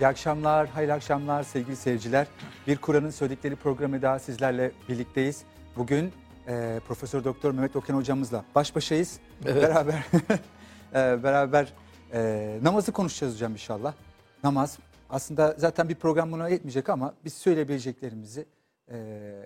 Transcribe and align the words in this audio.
İyi 0.00 0.06
akşamlar, 0.06 0.68
hayırlı 0.68 0.92
akşamlar 0.92 1.42
sevgili 1.42 1.76
seyirciler. 1.76 2.26
Bir 2.66 2.76
Kur'an'ın 2.76 3.10
söyledikleri 3.10 3.56
programı 3.56 4.02
daha 4.02 4.18
sizlerle 4.18 4.72
birlikteyiz. 4.88 5.42
Bugün 5.76 6.12
e, 6.48 6.80
Profesör 6.88 7.24
Doktor 7.24 7.50
Mehmet 7.50 7.76
Okan 7.76 7.94
hocamızla 7.94 8.44
baş 8.54 8.74
başayız. 8.76 9.20
Evet. 9.44 9.62
Beraber 9.62 9.94
e, 10.94 11.22
beraber 11.22 11.72
e, 12.12 12.58
namazı 12.62 12.92
konuşacağız 12.92 13.34
hocam 13.34 13.52
inşallah. 13.52 13.94
Namaz 14.44 14.78
aslında 15.10 15.54
zaten 15.58 15.88
bir 15.88 15.94
program 15.94 16.32
buna 16.32 16.48
yetmeyecek 16.48 16.88
ama 16.88 17.14
biz 17.24 17.34
söyleyebileceklerimizi 17.34 18.46
e, 18.90 18.96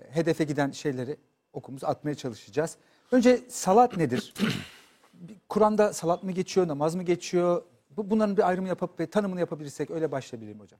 hedefe 0.09 0.43
giden 0.43 0.71
şeyleri 0.71 1.17
okumuz 1.53 1.83
atmaya 1.83 2.15
çalışacağız. 2.15 2.75
Önce 3.11 3.39
salat 3.49 3.97
nedir? 3.97 4.33
Kur'an'da 5.49 5.93
salat 5.93 6.23
mı 6.23 6.31
geçiyor, 6.31 6.67
namaz 6.67 6.95
mı 6.95 7.03
geçiyor? 7.03 7.63
Bu, 7.97 8.09
bunların 8.09 8.37
bir 8.37 8.47
ayrımı 8.47 8.67
yapıp 8.67 8.99
ve 8.99 9.07
tanımını 9.07 9.39
yapabilirsek 9.39 9.91
öyle 9.91 10.11
başlayabilirim 10.11 10.59
hocam. 10.59 10.79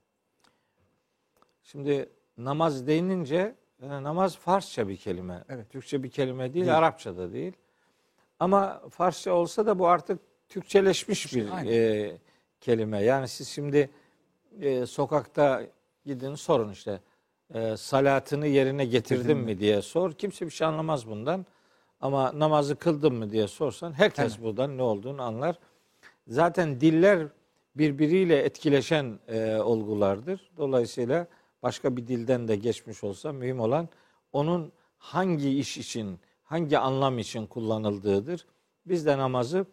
Şimdi 1.62 2.08
namaz 2.38 2.86
denince 2.86 3.54
e, 3.82 3.88
namaz 3.88 4.36
Farsça 4.36 4.88
bir 4.88 4.96
kelime. 4.96 5.44
Evet. 5.48 5.70
Türkçe 5.70 6.02
bir 6.02 6.10
kelime 6.10 6.54
değil, 6.54 6.64
Değil. 6.64 6.78
Arapça 6.78 7.16
da 7.16 7.32
değil. 7.32 7.52
Ama 8.38 8.82
Farsça 8.90 9.32
olsa 9.32 9.66
da 9.66 9.78
bu 9.78 9.88
artık 9.88 10.20
Türkçeleşmiş 10.48 11.34
bir 11.34 11.56
Aynen. 11.56 11.72
e, 11.72 12.12
kelime. 12.60 13.02
Yani 13.02 13.28
siz 13.28 13.48
şimdi 13.48 13.90
e, 14.60 14.86
sokakta 14.86 15.62
gidin 16.06 16.34
sorun 16.34 16.72
işte 16.72 17.00
e, 17.54 17.76
salatını 17.76 18.46
yerine 18.46 18.84
getirdin 18.84 19.22
Getirdin 19.22 19.38
mi 19.38 19.58
diye 19.58 19.82
sor. 19.82 20.12
Kimse 20.12 20.46
bir 20.46 20.50
şey 20.50 20.66
anlamaz 20.66 21.08
bundan. 21.08 21.46
Ama 22.00 22.38
namazı 22.38 22.76
kıldın 22.76 23.14
mı 23.14 23.30
diye 23.30 23.48
sorsan 23.48 23.92
herkes 23.92 24.32
Aynen. 24.32 24.44
buradan 24.44 24.78
ne 24.78 24.82
olduğunu 24.82 25.22
anlar. 25.22 25.58
Zaten 26.26 26.80
diller 26.80 27.28
birbiriyle 27.74 28.38
etkileşen 28.38 29.18
e, 29.28 29.56
olgulardır. 29.56 30.50
Dolayısıyla 30.56 31.26
başka 31.62 31.96
bir 31.96 32.06
dilden 32.06 32.48
de 32.48 32.56
geçmiş 32.56 33.04
olsa 33.04 33.32
mühim 33.32 33.60
olan 33.60 33.88
onun 34.32 34.72
hangi 34.98 35.58
iş 35.58 35.78
için, 35.78 36.18
hangi 36.44 36.78
anlam 36.78 37.18
için 37.18 37.46
kullanıldığıdır. 37.46 38.46
Biz 38.86 39.06
de 39.06 39.18
namazı 39.18 39.66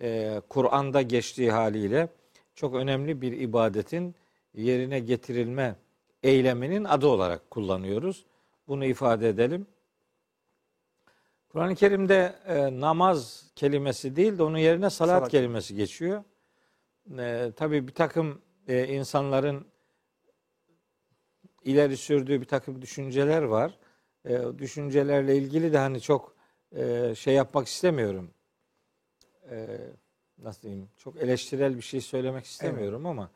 e, 0.00 0.40
Kur'an'da 0.48 1.02
geçtiği 1.02 1.50
haliyle 1.52 2.08
çok 2.54 2.74
önemli 2.74 3.20
bir 3.20 3.32
ibadetin 3.32 4.14
yerine 4.54 5.00
getirilme 5.00 5.76
eyleminin 6.22 6.84
adı 6.84 7.06
olarak 7.06 7.50
kullanıyoruz. 7.50 8.24
Bunu 8.68 8.84
ifade 8.84 9.28
edelim. 9.28 9.66
Kur'an-ı 11.56 11.74
Kerim'de 11.74 12.34
e, 12.46 12.80
namaz 12.80 13.50
kelimesi 13.54 14.16
değil 14.16 14.38
de 14.38 14.42
onun 14.42 14.58
yerine 14.58 14.90
salat, 14.90 15.18
Salat. 15.18 15.30
kelimesi 15.30 15.74
geçiyor. 15.74 16.24
E, 17.18 17.52
tabii 17.56 17.88
bir 17.88 17.92
takım 17.94 18.42
e, 18.68 18.86
insanların 18.86 19.66
ileri 21.64 21.96
sürdüğü 21.96 22.40
bir 22.40 22.46
takım 22.46 22.82
düşünceler 22.82 23.42
var. 23.42 23.78
E, 24.24 24.40
düşüncelerle 24.58 25.36
ilgili 25.36 25.72
de 25.72 25.78
hani 25.78 26.00
çok 26.00 26.36
e, 26.76 27.14
şey 27.14 27.34
yapmak 27.34 27.66
istemiyorum. 27.66 28.30
E, 29.50 29.78
nasıl 30.38 30.62
diyeyim? 30.62 30.88
Çok 30.96 31.16
eleştirel 31.16 31.76
bir 31.76 31.82
şey 31.82 32.00
söylemek 32.00 32.44
istemiyorum 32.44 33.06
ama 33.06 33.30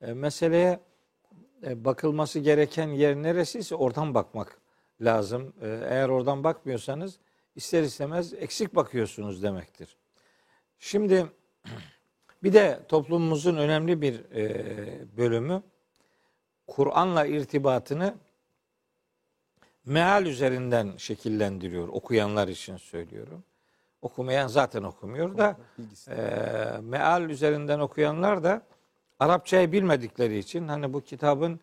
e, 0.00 0.12
meseleye 0.12 0.80
e, 1.66 1.84
bakılması 1.84 2.38
gereken 2.38 2.88
yer 2.88 3.16
neresiyse 3.16 3.74
oradan 3.74 4.14
bakmak 4.14 4.60
lazım. 5.00 5.52
E, 5.62 5.68
eğer 5.68 6.08
oradan 6.08 6.44
bakmıyorsanız 6.44 7.18
ister 7.56 7.82
istemez 7.82 8.34
eksik 8.34 8.74
bakıyorsunuz 8.74 9.42
demektir. 9.42 9.96
Şimdi 10.78 11.26
bir 12.42 12.52
de 12.52 12.80
toplumumuzun 12.88 13.56
önemli 13.56 14.02
bir 14.02 14.32
e, 14.34 15.16
bölümü 15.16 15.62
Kur'an'la 16.66 17.26
irtibatını 17.26 18.14
meal 19.84 20.26
üzerinden 20.26 20.92
şekillendiriyor. 20.96 21.88
Okuyanlar 21.88 22.48
için 22.48 22.76
söylüyorum. 22.76 23.44
Okumayan 24.02 24.46
zaten 24.46 24.82
okumuyor 24.82 25.38
da 25.38 25.56
Bilgisi. 25.78 26.10
e, 26.10 26.16
meal 26.80 27.30
üzerinden 27.30 27.80
okuyanlar 27.80 28.44
da 28.44 28.62
Arapçayı 29.18 29.72
bilmedikleri 29.72 30.38
için 30.38 30.68
hani 30.68 30.92
bu 30.92 31.00
kitabın 31.00 31.60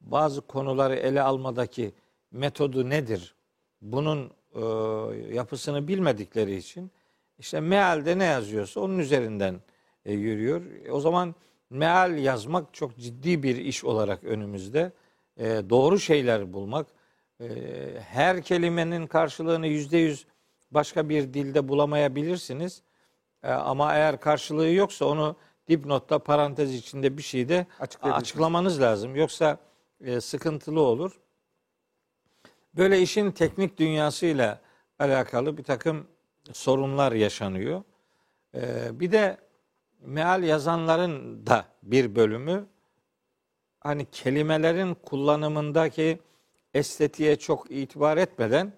bazı 0.00 0.40
konuları 0.40 0.94
ele 0.94 1.22
almadaki 1.22 1.94
metodu 2.30 2.90
nedir? 2.90 3.34
Bunun 3.82 4.30
e, 4.54 4.60
yapısını 5.34 5.88
bilmedikleri 5.88 6.56
için 6.56 6.90
işte 7.38 7.60
mealde 7.60 8.18
ne 8.18 8.24
yazıyorsa 8.24 8.80
onun 8.80 8.98
üzerinden 8.98 9.60
e, 10.04 10.12
yürüyor. 10.12 10.62
E, 10.86 10.92
O 10.92 11.00
zaman 11.00 11.34
meal 11.70 12.18
yazmak 12.18 12.74
çok 12.74 12.98
ciddi 12.98 13.42
bir 13.42 13.56
iş 13.56 13.84
olarak 13.84 14.24
önümüzde. 14.24 14.92
E, 15.36 15.44
doğru 15.70 15.98
şeyler 15.98 16.52
bulmak, 16.52 16.86
e, 17.40 17.46
her 18.00 18.42
kelimenin 18.42 19.06
karşılığını 19.06 19.66
yüzde 19.66 19.98
yüz 19.98 20.26
başka 20.70 21.08
bir 21.08 21.34
dilde 21.34 21.68
bulamayabilirsiniz. 21.68 22.82
E, 23.42 23.50
ama 23.50 23.94
eğer 23.94 24.20
karşılığı 24.20 24.70
yoksa 24.70 25.04
onu 25.04 25.36
dipnotta 25.68 26.18
parantez 26.18 26.74
içinde 26.74 27.16
bir 27.18 27.22
şeyde 27.22 27.66
açıklamanız 28.12 28.80
lazım. 28.80 29.16
Yoksa 29.16 29.58
e, 30.04 30.20
sıkıntılı 30.20 30.80
olur. 30.80 31.20
Böyle 32.76 33.00
işin 33.02 33.30
teknik 33.30 33.78
dünyasıyla 33.78 34.60
alakalı 34.98 35.56
bir 35.56 35.62
takım 35.64 36.06
sorunlar 36.52 37.12
yaşanıyor. 37.12 37.82
E, 38.54 38.60
bir 39.00 39.12
de 39.12 39.36
meal 40.00 40.42
yazanların 40.42 41.46
da 41.46 41.64
bir 41.82 42.16
bölümü 42.16 42.66
hani 43.80 44.06
kelimelerin 44.10 44.94
kullanımındaki 44.94 46.18
estetiğe 46.74 47.36
çok 47.36 47.70
itibar 47.70 48.16
etmeden 48.16 48.72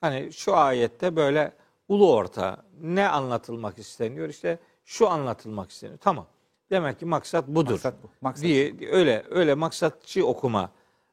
hani 0.00 0.32
şu 0.32 0.56
ayette 0.56 1.16
böyle 1.16 1.52
ulu 1.88 2.14
orta 2.14 2.62
ne 2.80 3.08
anlatılmak 3.08 3.78
isteniyor 3.78 4.28
işte 4.28 4.58
şu 4.84 5.08
anlatılmak 5.08 5.70
isteniyor. 5.70 5.98
Tamam. 5.98 6.26
Demek 6.70 6.98
ki 6.98 7.06
maksat 7.06 7.48
budur. 7.48 7.70
Maksat 7.70 7.94
bu. 8.02 8.10
Maksat 8.20 8.44
diye 8.44 8.74
öyle 8.90 9.24
öyle 9.30 9.54
maksatçı 9.54 10.26
okuma 10.26 10.70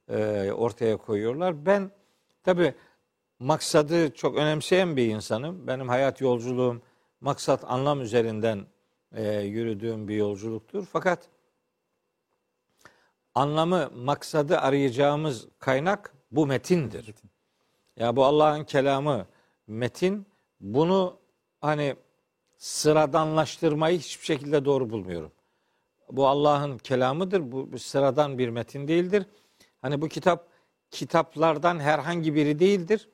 e, 0.10 0.52
ortaya 0.52 0.98
koyuyorlar. 0.98 1.66
Ben 1.66 1.92
tabi 2.44 2.74
maksadı 3.40 4.14
çok 4.14 4.38
önemseyen 4.38 4.98
bir 4.98 5.08
insanım. 5.08 5.68
Benim 5.68 5.90
hayat 5.90 6.22
yolculuğum 6.22 6.82
maksat 7.22 7.64
anlam 7.68 8.02
üzerinden 8.02 8.66
e, 9.16 9.40
yürüdüğüm 9.40 10.08
bir 10.08 10.16
yolculuktur. 10.16 10.86
Fakat 10.92 11.30
anlamı, 13.36 13.92
maksadı 13.96 14.58
arayacağımız 14.58 15.48
kaynak 15.60 16.14
bu 16.32 16.48
metindir. 16.48 17.16
Ya 17.98 18.16
bu 18.16 18.26
Allah'ın 18.26 18.64
kelamı 18.64 19.26
metin. 19.68 20.26
Bunu 20.60 21.18
hani 21.62 21.96
sıradanlaştırmayı 22.58 24.00
hiçbir 24.00 24.26
şekilde 24.26 24.66
doğru 24.66 24.90
bulmuyorum. 24.90 25.32
Bu 26.12 26.28
Allah'ın 26.28 26.78
kelamıdır. 26.78 27.52
Bu, 27.52 27.72
bu 27.72 27.80
sıradan 27.80 28.38
bir 28.38 28.50
metin 28.50 28.88
değildir. 28.88 29.26
Hani 29.82 30.02
bu 30.02 30.08
kitap 30.08 30.51
kitaplardan 30.92 31.80
herhangi 31.80 32.36
biri 32.36 32.60
değildir. 32.60 33.10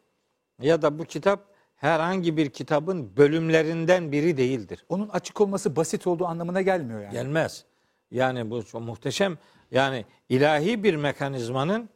Ya 0.62 0.82
da 0.82 1.00
bu 1.00 1.06
kitap 1.06 1.46
herhangi 1.76 2.38
bir 2.38 2.50
kitabın 2.50 3.18
bölümlerinden 3.18 4.12
biri 4.12 4.38
değildir. 4.38 4.86
Onun 4.90 5.10
açık 5.10 5.42
olması 5.42 5.76
basit 5.76 6.08
olduğu 6.08 6.26
anlamına 6.26 6.62
gelmiyor 6.62 7.02
yani. 7.02 7.14
Gelmez. 7.14 7.66
Yani 8.12 8.52
bu 8.52 8.64
çok 8.66 8.82
muhteşem. 8.82 9.38
Yani 9.72 10.06
ilahi 10.30 10.84
bir 10.84 10.96
mekanizmanın 10.96 11.90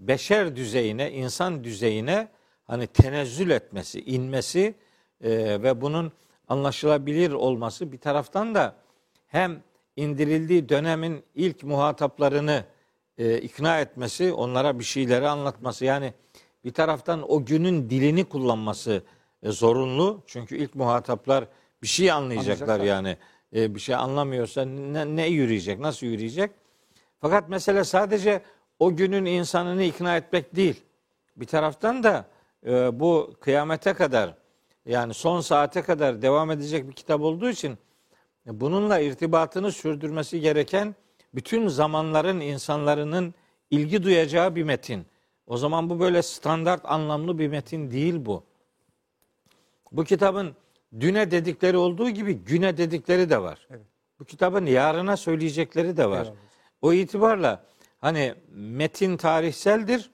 beşer 0.00 0.56
düzeyine, 0.56 1.12
insan 1.12 1.64
düzeyine 1.64 2.28
hani 2.64 2.86
tenezzül 2.86 3.50
etmesi, 3.50 4.00
inmesi 4.00 4.74
e, 5.20 5.62
ve 5.62 5.80
bunun 5.80 6.12
anlaşılabilir 6.48 7.32
olması 7.32 7.92
bir 7.92 7.98
taraftan 7.98 8.54
da 8.54 8.76
hem 9.26 9.62
indirildiği 9.96 10.68
dönemin 10.68 11.22
ilk 11.34 11.62
muhataplarını 11.62 12.64
e, 13.18 13.38
ikna 13.38 13.80
etmesi, 13.80 14.32
onlara 14.32 14.78
bir 14.78 14.84
şeyleri 14.84 15.28
anlatması 15.28 15.84
yani 15.84 16.14
bir 16.64 16.72
taraftan 16.72 17.32
o 17.32 17.44
günün 17.44 17.90
dilini 17.90 18.24
kullanması 18.24 19.02
e, 19.42 19.50
zorunlu. 19.50 20.22
Çünkü 20.26 20.56
ilk 20.56 20.74
muhataplar 20.74 21.48
bir 21.82 21.88
şey 21.88 22.10
anlayacaklar 22.12 22.68
Anlayacaklar. 22.68 22.86
yani. 22.86 23.16
E, 23.54 23.74
bir 23.74 23.80
şey 23.80 23.94
anlamıyorsa 23.94 24.64
ne, 24.64 25.16
ne 25.16 25.26
yürüyecek, 25.26 25.78
nasıl 25.78 26.06
yürüyecek? 26.06 26.50
Fakat 27.20 27.48
mesele 27.48 27.84
sadece 27.84 28.42
o 28.78 28.96
günün 28.96 29.24
insanını 29.24 29.82
ikna 29.82 30.16
etmek 30.16 30.56
değil. 30.56 30.82
Bir 31.36 31.46
taraftan 31.46 32.02
da 32.02 32.26
e, 32.66 33.00
bu 33.00 33.34
kıyamete 33.40 33.92
kadar 33.92 34.34
yani 34.86 35.14
son 35.14 35.40
saate 35.40 35.82
kadar 35.82 36.22
devam 36.22 36.50
edecek 36.50 36.88
bir 36.88 36.92
kitap 36.92 37.20
olduğu 37.20 37.50
için 37.50 37.78
e, 38.46 38.60
bununla 38.60 38.98
irtibatını 38.98 39.72
sürdürmesi 39.72 40.40
gereken 40.40 40.94
bütün 41.34 41.68
zamanların 41.68 42.40
insanların 42.40 43.34
ilgi 43.70 44.02
duyacağı 44.02 44.54
bir 44.54 44.62
metin. 44.62 45.06
O 45.46 45.56
zaman 45.56 45.90
bu 45.90 46.00
böyle 46.00 46.22
standart 46.22 46.80
anlamlı 46.84 47.38
bir 47.38 47.48
metin 47.48 47.90
değil 47.90 48.14
bu. 48.18 48.44
Bu 49.92 50.04
kitabın 50.04 50.56
düne 51.00 51.30
dedikleri 51.30 51.76
olduğu 51.76 52.10
gibi 52.10 52.34
güne 52.34 52.76
dedikleri 52.76 53.30
de 53.30 53.42
var. 53.42 53.66
Evet. 53.70 53.80
Bu 54.20 54.24
kitabın 54.24 54.66
yarına 54.66 55.16
söyleyecekleri 55.16 55.96
de 55.96 56.10
var. 56.10 56.24
Eyvallah. 56.24 56.36
O 56.82 56.92
itibarla 56.92 57.64
hani 58.00 58.34
metin 58.50 59.16
tarihseldir 59.16 60.10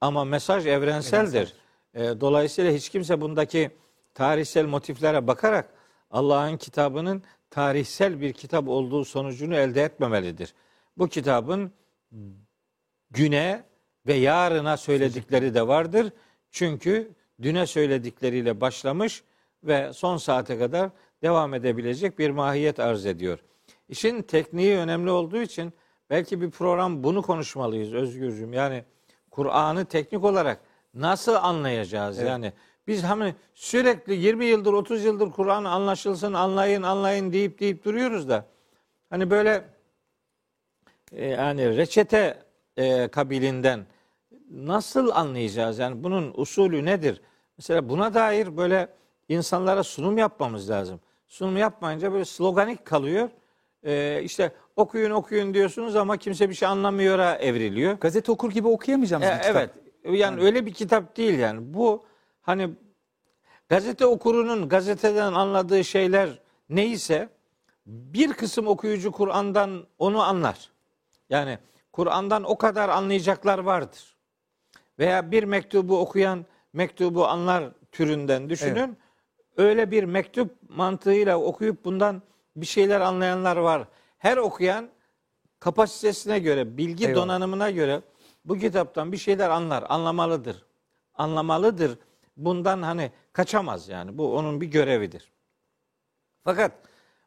ama 0.00 0.24
mesaj 0.24 0.66
evrenseldir. 0.66 1.54
E, 1.94 2.00
dolayısıyla 2.20 2.72
hiç 2.72 2.88
kimse 2.88 3.20
bundaki 3.20 3.70
tarihsel 4.14 4.66
motiflere 4.66 5.26
bakarak 5.26 5.68
Allah'ın 6.10 6.56
kitabının 6.56 7.22
tarihsel 7.52 8.20
bir 8.20 8.32
kitap 8.32 8.68
olduğu 8.68 9.04
sonucunu 9.04 9.54
elde 9.54 9.82
etmemelidir. 9.82 10.54
Bu 10.98 11.08
kitabın 11.08 11.72
güne 13.10 13.64
ve 14.06 14.14
yarına 14.14 14.76
söyledikleri 14.76 15.54
de 15.54 15.68
vardır. 15.68 16.12
Çünkü 16.50 17.12
düne 17.42 17.66
söyledikleriyle 17.66 18.60
başlamış 18.60 19.24
ve 19.64 19.92
son 19.92 20.16
saate 20.16 20.58
kadar 20.58 20.90
devam 21.22 21.54
edebilecek 21.54 22.18
bir 22.18 22.30
mahiyet 22.30 22.80
arz 22.80 23.06
ediyor. 23.06 23.38
İşin 23.88 24.22
tekniği 24.22 24.76
önemli 24.76 25.10
olduğu 25.10 25.42
için 25.42 25.72
belki 26.10 26.40
bir 26.40 26.50
program 26.50 27.04
bunu 27.04 27.22
konuşmalıyız 27.22 27.94
Özgürcüm. 27.94 28.52
Yani 28.52 28.84
Kur'an'ı 29.30 29.84
teknik 29.84 30.24
olarak 30.24 30.60
nasıl 30.94 31.34
anlayacağız? 31.34 32.18
Evet. 32.18 32.28
Yani 32.28 32.52
biz 32.86 33.02
hani 33.04 33.34
sürekli 33.54 34.14
20 34.14 34.44
yıldır 34.44 34.72
30 34.72 35.04
yıldır 35.04 35.30
Kur'an 35.30 35.64
anlaşılsın 35.64 36.32
anlayın 36.32 36.82
anlayın 36.82 37.32
deyip 37.32 37.60
deyip 37.60 37.84
duruyoruz 37.84 38.28
da 38.28 38.46
hani 39.10 39.30
böyle 39.30 39.64
e, 41.12 41.26
yani 41.26 41.76
reçete 41.76 42.38
e, 42.76 43.08
kabilinden 43.08 43.86
nasıl 44.50 45.10
anlayacağız? 45.10 45.78
Yani 45.78 46.04
bunun 46.04 46.32
usulü 46.36 46.84
nedir? 46.84 47.20
Mesela 47.58 47.88
buna 47.88 48.14
dair 48.14 48.56
böyle 48.56 48.88
insanlara 49.28 49.82
sunum 49.82 50.18
yapmamız 50.18 50.70
lazım. 50.70 51.00
Sunum 51.28 51.56
yapmayınca 51.56 52.12
böyle 52.12 52.24
sloganik 52.24 52.84
kalıyor. 52.84 53.28
E, 53.84 54.20
işte 54.22 54.52
okuyun 54.76 55.10
okuyun 55.10 55.54
diyorsunuz 55.54 55.96
ama 55.96 56.16
kimse 56.16 56.48
bir 56.48 56.54
şey 56.54 56.68
anlamıyor'a 56.68 57.34
evriliyor. 57.36 57.92
Gazete 57.92 58.32
okur 58.32 58.50
gibi 58.50 58.68
okuyamayacağımız 58.68 59.28
E, 59.28 59.32
bir 59.32 59.38
kitap. 59.42 59.56
evet. 59.56 59.70
Yani 60.20 60.42
öyle 60.42 60.66
bir 60.66 60.72
kitap 60.74 61.16
değil 61.16 61.38
yani. 61.38 61.74
Bu 61.74 62.04
hani 62.42 62.70
gazete 63.68 64.06
okurunun 64.06 64.68
gazeteden 64.68 65.32
anladığı 65.32 65.84
şeyler 65.84 66.38
neyse 66.68 67.28
bir 67.86 68.32
kısım 68.32 68.66
okuyucu 68.66 69.12
Kur'an'dan 69.12 69.86
onu 69.98 70.22
anlar. 70.22 70.70
Yani 71.30 71.58
Kur'an'dan 71.92 72.44
o 72.44 72.58
kadar 72.58 72.88
anlayacaklar 72.88 73.58
vardır. 73.58 74.16
Veya 74.98 75.30
bir 75.30 75.44
mektubu 75.44 75.98
okuyan 75.98 76.46
mektubu 76.72 77.26
anlar 77.26 77.64
türünden 77.92 78.50
düşünün. 78.50 78.96
Öyle 79.56 79.90
bir 79.90 80.04
mektup 80.04 80.56
mantığıyla 80.68 81.38
okuyup 81.38 81.84
bundan 81.84 82.22
bir 82.56 82.66
şeyler 82.66 83.00
anlayanlar 83.00 83.56
var. 83.56 83.84
Her 84.18 84.36
okuyan 84.36 84.88
kapasitesine 85.60 86.38
göre, 86.38 86.76
bilgi 86.76 87.06
Eyvallah. 87.06 87.22
donanımına 87.22 87.70
göre 87.70 88.02
bu 88.44 88.58
kitaptan 88.58 89.12
bir 89.12 89.16
şeyler 89.16 89.50
anlar, 89.50 89.84
anlamalıdır. 89.88 90.64
Anlamalıdır. 91.14 91.98
Bundan 92.36 92.82
hani 92.82 93.12
kaçamaz 93.32 93.88
yani. 93.88 94.18
Bu 94.18 94.36
onun 94.36 94.60
bir 94.60 94.66
görevidir. 94.66 95.32
Fakat 96.44 96.72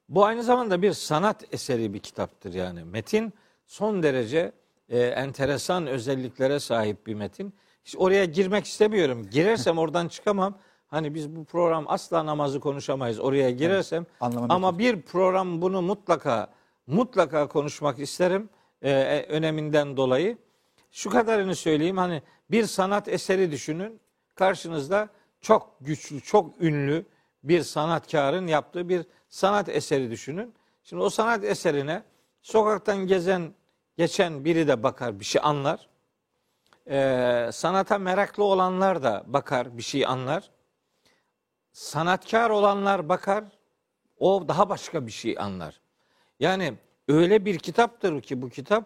bu 0.10 0.26
aynı 0.26 0.44
zamanda 0.44 0.82
bir 0.82 0.94
sanat 0.94 1.54
eseri 1.54 1.94
bir 1.94 2.00
kitaptır 2.00 2.54
yani. 2.54 2.84
Metin 2.84 3.34
son 3.66 4.04
derece 4.04 4.52
e, 4.90 5.00
enteresan 5.00 5.88
özelliklere 5.88 6.60
sahip 6.60 7.08
bir 7.08 7.14
metin. 7.14 7.54
Hiç 7.86 7.96
oraya 7.98 8.26
girmek 8.26 8.66
istemiyorum. 8.66 9.30
Girersem 9.32 9.78
oradan 9.78 10.08
çıkamam. 10.08 10.58
Hani 10.88 11.14
biz 11.14 11.36
bu 11.36 11.46
program 11.46 11.86
asla 11.88 12.26
namazı 12.26 12.60
konuşamayız. 12.60 13.20
Oraya 13.20 13.50
girersem 13.50 14.06
anlamam 14.20 14.52
ama 14.52 14.80
bir 14.80 15.02
program 15.02 15.62
bunu 15.62 15.82
mutlaka 15.82 16.54
mutlaka 16.88 17.48
konuşmak 17.48 18.00
isterim 18.00 18.50
e, 18.82 18.92
e, 18.92 19.26
öneminden 19.26 19.98
dolayı. 19.98 20.38
Şu 20.92 21.10
kadarını 21.10 21.56
söyleyeyim 21.56 21.98
hani 21.98 22.22
bir 22.52 22.66
sanat 22.66 23.08
eseri 23.08 23.52
düşünün. 23.52 24.00
Karşınızda 24.36 25.10
çok 25.42 25.78
güçlü, 25.82 26.22
çok 26.22 26.62
ünlü 26.62 27.06
bir 27.44 27.62
sanatkarın 27.62 28.48
yaptığı 28.48 28.90
bir 28.90 29.06
sanat 29.30 29.70
eseri 29.70 30.12
düşünün. 30.12 30.54
Şimdi 30.84 31.04
o 31.04 31.10
sanat 31.10 31.44
eserine 31.44 32.04
sokaktan 32.42 32.98
gezen, 32.98 33.54
geçen 33.98 34.46
biri 34.46 34.68
de 34.68 34.84
bakar, 34.84 35.20
bir 35.20 35.26
şey 35.26 35.42
anlar. 35.44 35.90
Ee, 36.90 37.50
sanata 37.54 37.98
meraklı 37.98 38.44
olanlar 38.44 39.04
da 39.04 39.24
bakar, 39.28 39.78
bir 39.78 39.84
şey 39.84 40.06
anlar. 40.06 40.52
Sanatkar 41.72 42.50
olanlar 42.50 43.10
bakar, 43.10 43.44
o 44.18 44.48
daha 44.48 44.70
başka 44.70 45.08
bir 45.08 45.12
şey 45.12 45.36
anlar. 45.40 45.82
Yani 46.40 46.74
öyle 47.08 47.46
bir 47.46 47.60
kitaptır 47.60 48.22
ki 48.22 48.42
bu 48.42 48.50
kitap, 48.50 48.86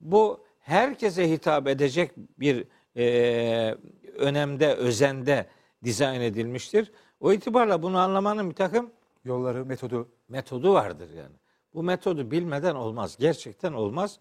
bu 0.00 0.44
herkese 0.60 1.30
hitap 1.30 1.68
edecek 1.68 2.12
bir 2.16 2.64
e, 2.96 3.74
önemde, 4.18 4.74
özende 4.74 5.46
dizayn 5.84 6.20
edilmiştir. 6.20 6.92
O 7.20 7.32
itibarla 7.32 7.82
bunu 7.82 7.98
anlamanın 7.98 8.50
bir 8.50 8.54
takım 8.54 8.90
Yolları, 9.24 9.64
metodu. 9.64 10.08
metodu 10.28 10.74
vardır 10.74 11.10
yani. 11.10 11.36
Bu 11.74 11.82
metodu 11.82 12.30
bilmeden 12.30 12.74
olmaz. 12.74 13.16
Gerçekten 13.18 13.72
olmaz. 13.72 14.18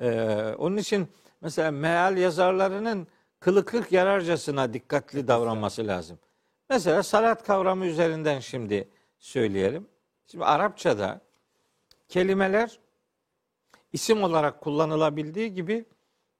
Ee, 0.00 0.54
onun 0.58 0.76
için 0.76 1.08
mesela 1.40 1.70
meal 1.70 2.16
yazarlarının 2.16 3.06
kılı 3.40 3.64
kırk 3.64 3.92
yararcasına 3.92 4.72
dikkatli 4.72 5.28
davranması 5.28 5.86
lazım. 5.86 6.18
Mesela 6.70 7.02
salat 7.02 7.44
kavramı 7.46 7.86
üzerinden 7.86 8.40
şimdi 8.40 8.88
söyleyelim. 9.18 9.86
Şimdi 10.26 10.44
Arapçada 10.44 11.20
kelimeler 12.08 12.78
isim 13.92 14.22
olarak 14.22 14.60
kullanılabildiği 14.60 15.54
gibi 15.54 15.84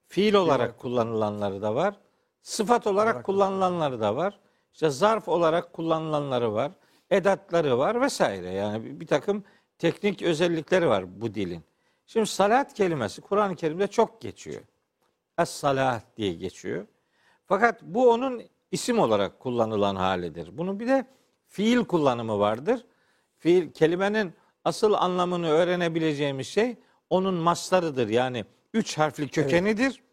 fiil 0.07 0.33
olarak 0.33 0.77
kullanılanları 0.79 1.61
da 1.61 1.75
var. 1.75 1.95
Sıfat 2.41 2.87
olarak 2.87 3.15
Olarak 3.15 3.25
kullanılanları 3.25 3.99
da 4.01 4.15
var. 4.15 4.39
İşte 4.73 4.89
zarf 4.89 5.27
olarak 5.27 5.73
kullanılanları 5.73 6.53
var. 6.53 6.71
Edatları 7.09 7.77
var 7.77 8.01
vesaire. 8.01 8.51
Yani 8.51 8.99
bir, 8.99 9.07
takım 9.07 9.43
teknik 9.77 10.21
özellikleri 10.21 10.87
var 10.87 11.21
bu 11.21 11.33
dilin. 11.33 11.63
Şimdi 12.07 12.27
salat 12.27 12.73
kelimesi 12.73 13.21
Kur'an-ı 13.21 13.55
Kerim'de 13.55 13.87
çok 13.87 14.21
geçiyor. 14.21 14.61
Es-salat 15.37 16.01
diye 16.17 16.33
geçiyor. 16.33 16.85
Fakat 17.45 17.81
bu 17.81 18.09
onun 18.11 18.41
isim 18.71 18.99
olarak 18.99 19.39
kullanılan 19.39 19.95
halidir. 19.95 20.57
Bunun 20.57 20.79
bir 20.79 20.87
de 20.87 21.05
fiil 21.47 21.85
kullanımı 21.85 22.39
vardır. 22.39 22.85
Fiil 23.37 23.71
kelimenin 23.71 24.33
asıl 24.65 24.93
anlamını 24.93 25.49
öğrenebileceğimiz 25.49 26.47
şey 26.47 26.77
onun 27.09 27.33
maslarıdır. 27.33 28.09
Yani 28.09 28.45
üç 28.73 28.97
harfli 28.97 29.27
kökenidir. 29.27 30.03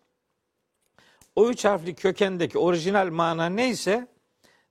O 1.37 1.49
üç 1.49 1.65
harfli 1.65 1.95
kökendeki 1.95 2.59
orijinal 2.59 3.11
mana 3.11 3.47
neyse 3.47 4.07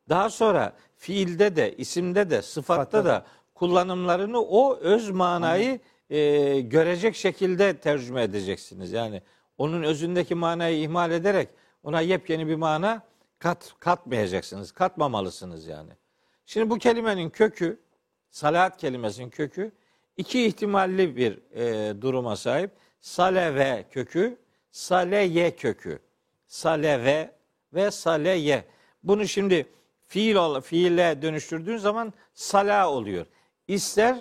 daha 0.09 0.29
sonra 0.29 0.73
fiilde 0.97 1.55
de, 1.55 1.75
isimde 1.77 2.29
de, 2.29 2.41
sıfatta 2.41 3.05
da 3.05 3.25
kullanımlarını 3.55 4.41
o 4.41 4.77
öz 4.77 5.09
manayı 5.09 5.79
e, 6.09 6.59
görecek 6.61 7.15
şekilde 7.15 7.77
tercüme 7.77 8.23
edeceksiniz. 8.23 8.91
Yani 8.91 9.21
onun 9.57 9.83
özündeki 9.83 10.35
manayı 10.35 10.81
ihmal 10.81 11.11
ederek 11.11 11.49
ona 11.83 12.01
yepyeni 12.01 12.47
bir 12.47 12.55
mana 12.55 13.01
kat 13.39 13.73
katmayacaksınız. 13.79 14.71
Katmamalısınız 14.71 15.67
yani. 15.67 15.91
Şimdi 16.45 16.69
bu 16.69 16.77
kelimenin 16.77 17.29
kökü, 17.29 17.79
salat 18.29 18.77
kelimesinin 18.77 19.29
kökü 19.29 19.71
iki 20.17 20.45
ihtimalli 20.45 21.15
bir 21.15 21.39
e, 21.53 22.01
duruma 22.01 22.35
sahip. 22.35 22.71
Saleve 22.99 23.85
kökü, 23.91 24.37
saleye 24.71 25.55
kökü. 25.55 25.99
Saleve 26.47 27.31
ve 27.73 27.91
saleye. 27.91 28.63
Bunu 29.03 29.27
şimdi 29.27 29.67
fiil 30.07 30.35
ol, 30.35 30.61
fiile 30.61 31.21
dönüştürdüğün 31.21 31.77
zaman 31.77 32.13
sala 32.33 32.89
oluyor. 32.89 33.25
İster 33.67 34.17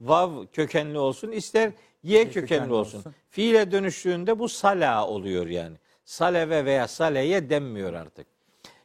vav 0.00 0.46
kökenli 0.52 0.98
olsun, 0.98 1.30
ister 1.30 1.72
ye 2.02 2.24
kökenli, 2.24 2.34
kökenli 2.46 2.72
olsun. 2.72 2.98
olsun. 2.98 3.14
Fiile 3.28 3.70
dönüştüğünde 3.72 4.38
bu 4.38 4.48
sala 4.48 5.06
oluyor 5.06 5.46
yani. 5.46 5.76
Saleve 6.04 6.64
veya 6.64 6.88
saleye 6.88 7.50
denmiyor 7.50 7.92
artık. 7.92 8.26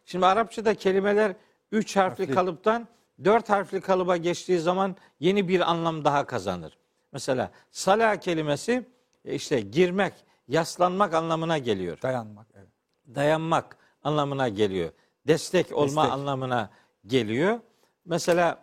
Şimdi 0.05 0.25
Arapçada 0.25 0.73
kelimeler 0.75 1.33
üç 1.71 1.95
harfli, 1.95 2.23
Harfli. 2.23 2.35
kalıptan 2.35 2.87
dört 3.23 3.49
harfli 3.49 3.81
kalıba 3.81 4.17
geçtiği 4.17 4.59
zaman 4.59 4.95
yeni 5.19 5.47
bir 5.47 5.71
anlam 5.71 6.05
daha 6.05 6.25
kazanır. 6.25 6.77
Mesela 7.11 7.51
sala 7.71 8.19
kelimesi 8.19 8.85
e, 9.25 9.33
işte 9.35 9.61
girmek, 9.61 10.13
yaslanmak 10.49 11.13
anlamına 11.13 11.57
geliyor 11.57 12.01
Dayanmak. 12.01 12.47
Evet. 12.55 12.67
dayanmak 13.15 13.77
anlamına 14.03 14.49
geliyor. 14.49 14.91
Destek 15.27 15.73
olma 15.77 16.03
Destek. 16.03 16.13
anlamına 16.13 16.69
geliyor. 17.07 17.59
Mesela 18.05 18.59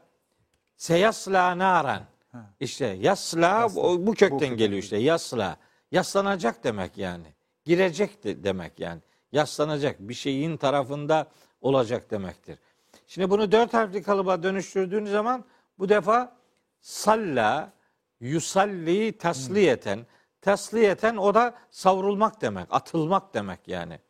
seyasla 0.76 1.58
naran. 1.58 2.02
Ha. 2.32 2.50
İşte 2.60 2.86
yasla, 2.86 3.40
Yasla. 3.40 3.80
o- 3.80 3.98
bu 3.98 4.06
Bu 4.06 4.10
kökten 4.14 4.38
kökten 4.38 4.56
geliyor 4.56 4.82
işte 4.82 4.96
yasla. 4.96 5.56
Yaslanacak 5.92 6.64
demek 6.64 6.98
yani. 6.98 7.26
Girecek 7.64 8.24
de 8.24 8.44
demek 8.44 8.80
yani. 8.80 9.00
Yaslanacak 9.32 9.96
bir 10.00 10.14
şeyin 10.14 10.56
tarafında 10.56 11.26
olacak 11.60 12.10
demektir. 12.10 12.58
Şimdi 13.06 13.30
bunu 13.30 13.52
dört 13.52 13.74
harfli 13.74 14.02
kalıba 14.02 14.42
dönüştürdüğünüz 14.42 15.10
zaman 15.10 15.44
bu 15.78 15.88
defa 15.88 16.36
salla 16.80 17.72
yusalli 18.20 19.18
tasliyeten 19.18 20.06
Tesliyeten 20.46 21.16
o 21.16 21.34
da 21.34 21.54
savrulmak 21.70 22.40
demek, 22.40 22.66
atılmak 22.70 23.34
demek 23.34 23.68
yani. 23.68 24.00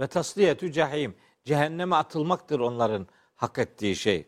Ve 0.00 0.06
tasliyetü 0.06 0.72
cehim. 0.72 1.16
Cehenneme 1.44 1.96
atılmaktır 1.96 2.60
onların 2.60 3.06
hak 3.34 3.58
ettiği 3.58 3.96
şey 3.96 4.26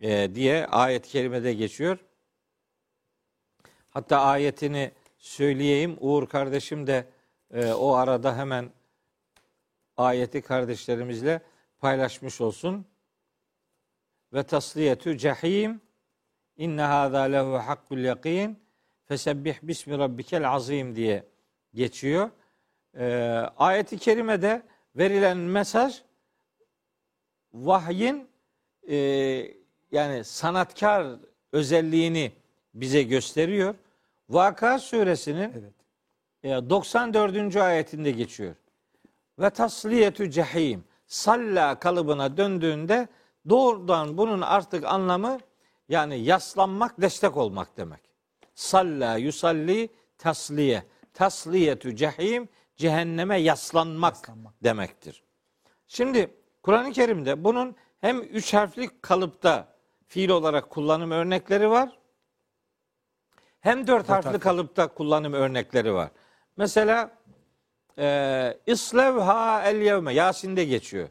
e, 0.00 0.34
diye 0.34 0.66
ayet-i 0.66 1.08
kerimede 1.08 1.54
geçiyor. 1.54 1.98
Hatta 3.90 4.20
ayetini 4.20 4.92
söyleyeyim. 5.18 5.96
Uğur 6.00 6.28
kardeşim 6.28 6.86
de 6.86 7.08
e, 7.50 7.72
o 7.72 7.92
arada 7.92 8.36
hemen 8.36 8.70
ayeti 9.96 10.42
kardeşlerimizle 10.42 11.42
paylaşmış 11.78 12.40
olsun. 12.40 12.86
Ve 14.32 14.42
tasliyetü 14.42 15.18
cehim 15.18 15.80
inne 16.56 16.82
hâzâ 16.82 17.22
lehu 17.22 17.54
hakkul 17.54 17.98
yakin 17.98 18.63
fesebbih 19.08 19.54
bismi 19.62 19.98
rabbikel 19.98 20.50
azim 20.50 20.96
diye 20.96 21.24
geçiyor. 21.74 22.30
Ee, 22.96 23.04
ayeti 23.56 23.98
kerimede 23.98 24.62
verilen 24.96 25.36
mesaj 25.36 26.02
vahyin 27.52 28.28
e, 28.88 28.96
yani 29.92 30.24
sanatkar 30.24 31.06
özelliğini 31.52 32.32
bize 32.74 33.02
gösteriyor. 33.02 33.74
Vaka 34.28 34.78
suresinin 34.78 35.52
Evet. 36.42 36.64
e, 36.64 36.70
94. 36.70 37.56
ayetinde 37.56 38.10
geçiyor. 38.10 38.54
Ve 39.38 39.50
tasliyetü 39.50 40.30
cehim. 40.30 40.84
Salla 41.06 41.78
kalıbına 41.78 42.36
döndüğünde 42.36 43.08
doğrudan 43.48 44.18
bunun 44.18 44.40
artık 44.40 44.84
anlamı 44.84 45.38
yani 45.88 46.18
yaslanmak, 46.20 47.00
destek 47.00 47.36
olmak 47.36 47.76
demek. 47.76 48.00
Salla 48.54 49.16
yusalli 49.16 49.88
tasliye. 50.18 50.82
Tasliyetü 51.14 51.96
cehim 51.96 52.48
cehenneme 52.76 53.36
yaslanmak, 53.40 54.14
Yaslanmak. 54.16 54.54
demektir. 54.64 55.22
Şimdi 55.88 56.30
Kur'an-ı 56.62 56.92
Kerim'de 56.92 57.44
bunun 57.44 57.76
hem 58.00 58.20
üç 58.22 58.54
harfli 58.54 59.00
kalıpta 59.00 59.74
fiil 60.06 60.28
olarak 60.28 60.70
kullanım 60.70 61.10
örnekleri 61.10 61.70
var. 61.70 61.98
Hem 63.60 63.86
dört 63.86 64.08
harfli 64.08 64.38
kalıpta 64.38 64.88
kullanım 64.88 65.32
örnekleri 65.32 65.94
var. 65.94 66.10
Mesela 66.56 67.10
e, 67.98 68.58
İslevha 68.66 69.62
el 69.62 69.76
yevme 69.76 70.14
Yasin'de 70.14 70.64
geçiyor. 70.64 71.08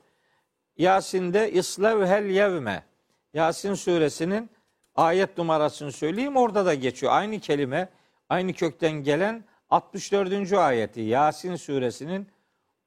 Yasin'de 0.77 1.51
İslevhel 1.51 2.25
yevme 2.25 2.85
Yasin 3.33 3.73
suresinin 3.73 4.50
ayet 4.95 5.38
numarasını 5.38 5.91
söyleyeyim 5.91 6.38
orada 6.38 6.65
da 6.65 6.73
geçiyor. 6.73 7.12
Aynı 7.12 7.39
kelime 7.39 7.89
aynı 8.29 8.53
kökten 8.53 8.91
gelen 8.91 9.43
64. 9.69 10.53
ayeti 10.53 11.01
Yasin 11.01 11.55
suresinin 11.55 12.27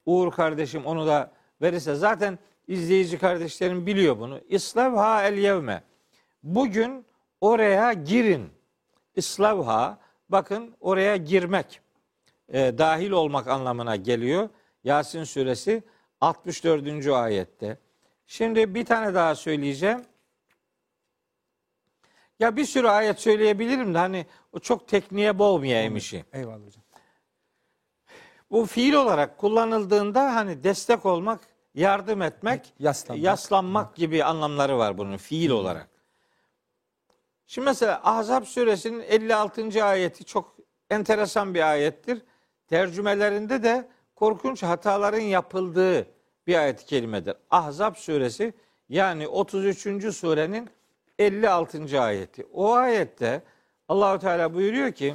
Uğur 0.07 0.33
kardeşim 0.33 0.87
onu 0.87 1.07
da 1.07 1.33
verirse 1.63 1.95
zaten 1.95 2.39
izleyici 2.69 3.19
kardeşlerim 3.19 3.87
biliyor 3.87 4.19
bunu. 4.19 4.41
İslavha 4.49 5.23
el 5.25 5.39
yevme. 5.39 5.83
Bugün 6.43 7.07
oraya 7.41 7.93
girin. 7.93 8.49
İslavha 9.17 9.99
bakın 10.29 10.75
oraya 10.81 11.17
girmek. 11.17 11.81
e, 12.49 12.79
dahil 12.79 13.11
olmak 13.11 13.49
anlamına 13.49 13.97
geliyor. 13.97 14.49
Yasin 14.85 15.25
suresi 15.25 15.83
64. 16.21 17.07
ayette. 17.07 17.79
Şimdi 18.27 18.75
bir 18.75 18.85
tane 18.85 19.15
daha 19.15 19.35
söyleyeceğim. 19.35 20.01
Ya 22.41 22.57
bir 22.57 22.65
sürü 22.65 22.89
ayet 22.89 23.21
söyleyebilirim 23.21 23.95
de 23.95 23.99
hani 23.99 24.27
o 24.53 24.59
çok 24.59 24.89
tekniğe 24.89 25.39
boğmayayım 25.39 25.97
işi. 25.97 26.25
Eyvallah 26.33 26.67
hocam. 26.67 26.85
Bu 28.51 28.67
fiil 28.67 28.93
olarak 28.95 29.39
kullanıldığında 29.39 30.35
hani 30.35 30.65
destek 30.65 31.07
olmak, 31.07 31.41
yardım 31.75 32.23
etmek, 32.23 32.73
Yaslanmak. 32.79 33.25
yaslanmak, 33.25 33.97
gibi 33.97 34.25
anlamları 34.25 34.79
var 34.79 34.99
bunun 34.99 35.17
fiil 35.17 35.51
olarak. 35.51 35.89
Şimdi 37.47 37.65
mesela 37.65 38.01
Ahzab 38.05 38.45
suresinin 38.45 39.01
56. 39.01 39.85
ayeti 39.85 40.25
çok 40.25 40.57
enteresan 40.91 41.55
bir 41.55 41.71
ayettir. 41.71 42.23
Tercümelerinde 42.69 43.63
de 43.63 43.89
korkunç 44.15 44.63
hataların 44.63 45.21
yapıldığı 45.21 46.07
bir 46.47 46.55
ayet-i 46.55 46.87
kerimedir. 46.87 47.35
Ahzab 47.51 47.95
suresi 47.95 48.55
yani 48.89 49.29
33. 49.29 50.17
surenin 50.17 50.71
56. 51.19 52.01
ayeti. 52.01 52.47
O 52.53 52.75
ayette 52.75 53.43
Allahu 53.89 54.19
Teala 54.19 54.55
buyuruyor 54.55 54.93
ki 54.93 55.15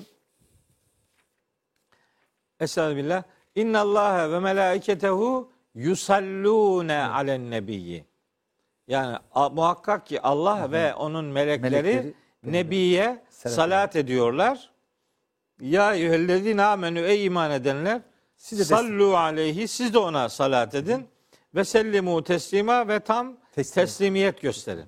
Estağfirullah. 2.59 3.23
İnna 3.55 3.79
Allah 3.79 4.31
ve 4.31 4.39
melaiketehu 4.39 5.51
yusallune 5.75 6.97
alen 7.03 7.51
nebiyyi. 7.51 8.05
Yani 8.87 9.17
muhakkak 9.51 10.07
ki 10.07 10.21
Allah 10.21 10.71
ve 10.71 10.95
onun 10.95 11.25
melekleri, 11.25 11.71
Melekleri, 11.71 12.13
nebiye 12.43 13.23
salat 13.29 13.95
ediyorlar. 13.95 14.71
Ya 15.59 15.93
eyyühellezine 15.93 16.63
amenü 16.63 16.99
ey 16.99 17.25
iman 17.25 17.51
edenler 17.51 18.01
Siz 18.37 18.59
de 18.59 18.63
sallu 18.65 19.17
aleyhi 19.17 19.67
siz 19.67 19.93
de 19.93 19.97
ona 19.99 20.29
salat 20.29 20.75
edin 20.75 21.07
ve 21.55 21.63
sellimu 21.63 22.23
teslima 22.23 22.87
ve 22.87 22.99
tam 22.99 23.37
Teslim. 23.51 23.73
teslimiyet 23.73 24.41
gösterin. 24.41 24.85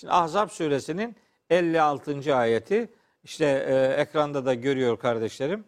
Şimdi 0.00 0.12
Ahzab 0.12 0.48
suresinin 0.48 1.16
56. 1.50 2.36
ayeti 2.36 2.92
işte 3.24 3.44
e, 3.44 4.02
ekranda 4.02 4.46
da 4.46 4.54
görüyor 4.54 4.98
kardeşlerim. 4.98 5.64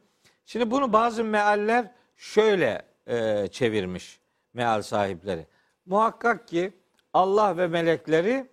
Şimdi 0.46 0.70
bunu 0.70 0.92
bazı 0.92 1.24
mealler 1.24 1.90
şöyle 2.16 2.82
e, 3.06 3.48
çevirmiş 3.48 4.20
meal 4.54 4.82
sahipleri. 4.82 5.46
Muhakkak 5.86 6.48
ki 6.48 6.72
Allah 7.12 7.56
ve 7.56 7.66
melekleri 7.66 8.46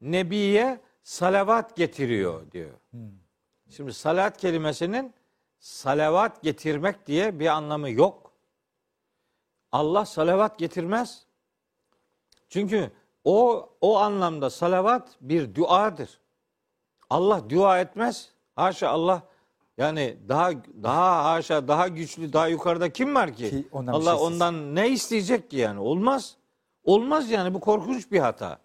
Nebiye 0.00 0.80
salavat 1.02 1.76
getiriyor 1.76 2.50
diyor. 2.50 2.70
Şimdi 3.70 3.92
salat 3.92 4.36
kelimesinin 4.36 5.14
salavat 5.58 6.42
getirmek 6.42 7.06
diye 7.06 7.40
bir 7.40 7.46
anlamı 7.46 7.90
yok. 7.90 8.32
Allah 9.72 10.06
salavat 10.06 10.58
getirmez. 10.58 11.26
Çünkü 12.48 12.90
o 13.24 13.68
o 13.80 13.98
anlamda 13.98 14.50
salavat 14.50 15.08
bir 15.20 15.54
duadır. 15.54 16.20
Allah 17.10 17.50
dua 17.50 17.80
etmez. 17.80 18.28
Haşa 18.56 18.88
Allah 18.88 19.22
yani 19.78 20.16
daha 20.28 20.50
daha 20.82 21.24
haşa 21.24 21.68
daha 21.68 21.88
güçlü 21.88 22.32
daha 22.32 22.48
yukarıda 22.48 22.92
kim 22.92 23.14
var 23.14 23.32
ki? 23.32 23.50
Ki 23.50 23.68
ondan 23.72 23.92
Allah 23.92 24.10
şeysiz. 24.10 24.26
ondan 24.26 24.74
ne 24.74 24.88
isteyecek 24.90 25.50
ki 25.50 25.56
yani? 25.56 25.80
Olmaz. 25.80 26.36
Olmaz 26.84 27.30
yani 27.30 27.54
bu 27.54 27.60
korkunç 27.60 28.10
bir 28.12 28.18
hata. 28.18 28.58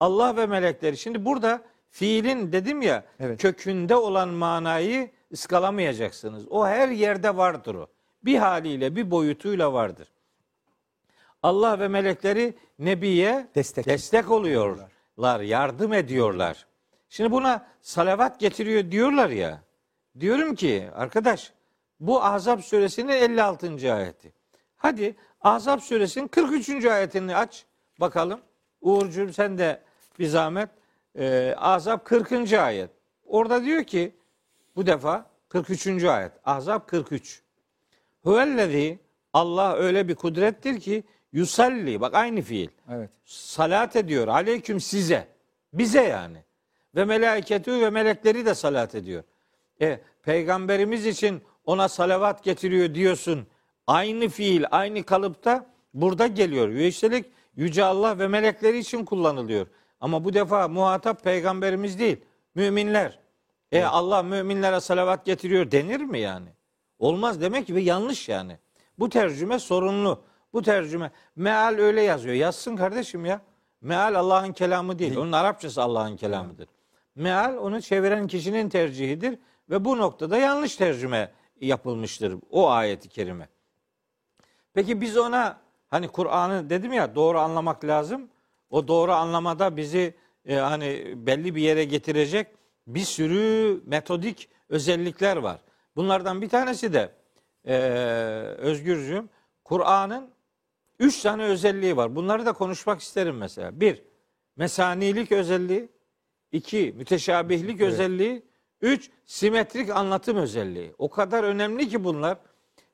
Allah 0.00 0.36
ve 0.36 0.46
melekleri. 0.46 0.96
Şimdi 0.96 1.24
burada 1.24 1.62
fiilin 1.90 2.52
dedim 2.52 2.82
ya 2.82 3.04
Evet. 3.20 3.42
kökünde 3.42 3.96
olan 3.96 4.28
manayı 4.28 5.10
ıskalamayacaksınız. 5.32 6.46
O 6.50 6.66
her 6.66 6.88
yerde 6.88 7.36
vardır 7.36 7.74
o. 7.74 7.86
Bir 8.24 8.38
haliyle 8.38 8.96
bir 8.96 9.10
boyutuyla 9.10 9.72
vardır. 9.72 10.08
Allah 11.42 11.80
ve 11.80 11.88
melekleri 11.88 12.54
Nebiye 12.78 13.46
Destek. 13.54 13.86
destek 13.86 14.30
oluyorlar, 14.30 15.40
yardım 15.40 15.92
ediyorlar. 15.92 16.66
Şimdi 17.08 17.30
buna 17.30 17.66
salavat 17.80 18.40
getiriyor 18.40 18.90
diyorlar 18.90 19.30
ya. 19.30 19.62
Diyorum 20.20 20.54
ki 20.54 20.88
arkadaş 20.94 21.52
bu 22.00 22.22
Ahzab 22.24 22.60
suresinin 22.60 23.08
56. 23.12 23.94
ayeti. 23.94 24.32
Hadi 24.76 25.16
Ahzab 25.40 25.80
suresinin 25.80 26.28
43. 26.28 26.84
ayetini 26.84 27.36
aç 27.36 27.64
bakalım. 28.00 28.40
Uğurcuğum 28.80 29.32
sen 29.32 29.58
de 29.58 29.82
bir 30.18 30.26
zahmet. 30.26 30.68
Ee, 31.18 31.54
Ahzab 31.58 32.04
40. 32.04 32.52
ayet. 32.52 32.90
Orada 33.24 33.64
diyor 33.64 33.84
ki 33.84 34.12
bu 34.76 34.86
defa 34.86 35.26
43. 35.48 36.04
ayet. 36.04 36.32
Ahzab 36.44 36.86
43. 36.86 37.42
Huvellezî 38.22 38.98
Allah 39.32 39.76
öyle 39.76 40.08
bir 40.08 40.14
kudrettir 40.14 40.80
ki 40.80 41.04
yusalli 41.32 42.00
bak 42.00 42.14
aynı 42.14 42.42
fiil. 42.42 42.68
Evet. 42.90 43.10
Salat 43.24 43.96
ediyor 43.96 44.28
aleyküm 44.28 44.80
size. 44.80 45.28
Bize 45.72 46.02
yani. 46.02 46.44
Ve 46.96 47.04
meleketü 47.04 47.80
ve 47.80 47.90
melekleri 47.90 48.46
de 48.46 48.54
salat 48.54 48.94
ediyor. 48.94 49.22
E, 49.80 50.00
peygamberimiz 50.22 51.06
için 51.06 51.42
ona 51.64 51.88
salavat 51.88 52.44
getiriyor 52.44 52.94
diyorsun. 52.94 53.46
Aynı 53.86 54.28
fiil, 54.28 54.64
aynı 54.70 55.02
kalıpta 55.02 55.66
burada 55.94 56.26
geliyor. 56.26 56.68
Ve 56.68 56.88
üstelik 56.88 57.26
Yüce 57.56 57.84
Allah 57.84 58.18
ve 58.18 58.28
melekleri 58.28 58.78
için 58.78 59.04
kullanılıyor. 59.04 59.66
Ama 60.00 60.24
bu 60.24 60.34
defa 60.34 60.68
muhatap 60.68 61.24
peygamberimiz 61.24 61.98
değil, 61.98 62.16
müminler. 62.54 63.18
E 63.72 63.82
Allah 63.82 64.22
müminlere 64.22 64.80
salavat 64.80 65.26
getiriyor 65.26 65.70
denir 65.70 66.00
mi 66.00 66.20
yani? 66.20 66.48
Olmaz 66.98 67.40
demek 67.40 67.66
ki 67.66 67.74
ve 67.74 67.80
yanlış 67.80 68.28
yani. 68.28 68.58
Bu 68.98 69.08
tercüme 69.08 69.58
sorunlu. 69.58 70.22
Bu 70.52 70.62
tercüme 70.62 71.10
meal 71.36 71.78
öyle 71.78 72.02
yazıyor. 72.02 72.34
Yazsın 72.34 72.76
kardeşim 72.76 73.24
ya. 73.24 73.40
Meal 73.80 74.14
Allah'ın 74.14 74.52
kelamı 74.52 74.98
değil. 74.98 75.16
Onun 75.16 75.32
Arapçası 75.32 75.82
Allah'ın 75.82 76.16
kelamıdır. 76.16 76.68
Meal 77.14 77.56
onu 77.56 77.82
çeviren 77.82 78.26
kişinin 78.26 78.68
tercihidir 78.68 79.38
ve 79.70 79.84
bu 79.84 79.98
noktada 79.98 80.38
yanlış 80.38 80.76
tercüme 80.76 81.32
yapılmıştır 81.60 82.36
o 82.50 82.68
ayeti 82.68 83.08
kerime. 83.08 83.48
Peki 84.74 85.00
biz 85.00 85.16
ona 85.16 85.60
hani 85.88 86.08
Kur'an'ı 86.08 86.70
dedim 86.70 86.92
ya 86.92 87.14
doğru 87.14 87.38
anlamak 87.38 87.84
lazım. 87.84 88.28
O 88.70 88.88
doğru 88.88 89.12
anlamada 89.12 89.76
bizi 89.76 90.14
e, 90.44 90.56
hani 90.56 91.14
belli 91.16 91.54
bir 91.54 91.62
yere 91.62 91.84
getirecek 91.84 92.46
bir 92.86 93.00
sürü 93.00 93.80
metodik 93.86 94.48
özellikler 94.68 95.36
var. 95.36 95.60
Bunlardan 95.96 96.42
bir 96.42 96.48
tanesi 96.48 96.92
de 96.92 97.12
e, 97.64 97.74
Özgürcüğüm 98.58 99.28
Kur'an'ın 99.64 100.30
üç 101.00 101.22
tane 101.22 101.42
özelliği 101.42 101.96
var. 101.96 102.16
Bunları 102.16 102.46
da 102.46 102.52
konuşmak 102.52 103.00
isterim 103.00 103.36
mesela. 103.36 103.80
Bir, 103.80 104.02
mesanilik 104.56 105.32
özelliği. 105.32 105.88
iki 106.52 106.94
müteşabihlik 106.96 107.80
Evet. 107.80 107.92
özelliği. 107.92 108.42
Üç, 108.80 109.10
simetrik 109.26 109.90
anlatım 109.90 110.36
özelliği. 110.36 110.94
O 110.98 111.10
kadar 111.10 111.44
önemli 111.44 111.88
ki 111.88 112.04
bunlar. 112.04 112.38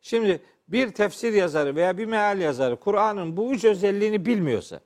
Şimdi 0.00 0.42
bir 0.68 0.92
tefsir 0.92 1.32
yazarı 1.32 1.76
veya 1.76 1.98
bir 1.98 2.06
meal 2.06 2.40
yazarı 2.40 2.76
Kur'an'ın 2.76 3.36
bu 3.36 3.52
üç 3.52 3.64
özelliğini 3.64 4.26
bilmiyorsa, 4.26 4.80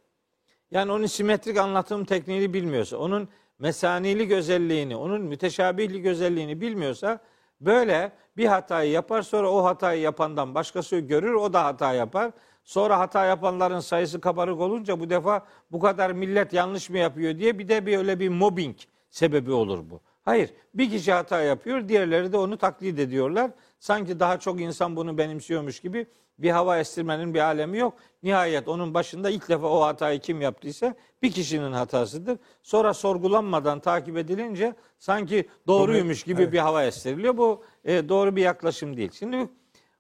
yani 0.70 0.92
onun 0.92 1.06
simetrik 1.06 1.56
anlatım 1.56 2.04
tekniğini 2.04 2.54
bilmiyorsa, 2.54 2.96
onun 2.96 3.28
mesanilik 3.58 4.32
özelliğini, 4.32 4.96
onun 4.96 5.20
müteşabihlik 5.22 6.06
özelliğini 6.06 6.60
bilmiyorsa 6.60 7.20
böyle 7.60 8.12
bir 8.36 8.46
hatayı 8.46 8.90
yapar 8.90 9.22
sonra 9.22 9.50
o 9.50 9.64
hatayı 9.64 10.00
yapandan 10.00 10.54
başkası 10.54 10.98
görür 10.98 11.34
o 11.34 11.52
da 11.52 11.64
hata 11.64 11.92
yapar. 11.92 12.32
Sonra 12.64 12.98
hata 12.98 13.24
yapanların 13.24 13.80
sayısı 13.80 14.20
kabarık 14.20 14.60
olunca 14.60 15.00
bu 15.00 15.10
defa 15.10 15.46
bu 15.72 15.80
kadar 15.80 16.10
millet 16.10 16.52
yanlış 16.52 16.90
mı 16.90 16.98
yapıyor 16.98 17.38
diye 17.38 17.58
bir 17.58 17.68
de 17.68 17.86
bir 17.86 17.98
öyle 17.98 18.20
bir 18.20 18.28
mobbing 18.28 18.76
sebebi 19.10 19.52
olur 19.52 19.90
bu. 19.90 20.00
Hayır 20.22 20.50
bir 20.74 20.90
kişi 20.90 21.12
hata 21.12 21.40
yapıyor 21.40 21.88
diğerleri 21.88 22.32
de 22.32 22.36
onu 22.36 22.56
taklit 22.56 22.98
ediyorlar. 22.98 23.50
Sanki 23.78 24.20
daha 24.20 24.38
çok 24.40 24.60
insan 24.60 24.96
bunu 24.96 25.18
benimsiyormuş 25.18 25.80
gibi 25.80 26.06
bir 26.38 26.50
hava 26.50 26.78
estirmenin 26.78 27.34
bir 27.34 27.40
alemi 27.40 27.78
yok. 27.78 27.94
Nihayet 28.22 28.68
onun 28.68 28.94
başında 28.94 29.30
ilk 29.30 29.48
defa 29.48 29.66
o 29.66 29.80
hatayı 29.80 30.20
kim 30.20 30.40
yaptıysa 30.40 30.94
bir 31.22 31.32
kişinin 31.32 31.72
hatasıdır. 31.72 32.38
Sonra 32.62 32.94
sorgulanmadan 32.94 33.80
takip 33.80 34.16
edilince 34.16 34.74
sanki 34.98 35.48
doğruymuş 35.66 36.22
gibi 36.22 36.42
Evet. 36.42 36.52
bir 36.52 36.58
hava 36.58 36.84
estiriliyor. 36.84 37.36
Bu 37.36 37.64
e, 37.84 38.08
doğru 38.08 38.36
bir 38.36 38.42
yaklaşım 38.42 38.96
değil. 38.96 39.10
Şimdi 39.12 39.48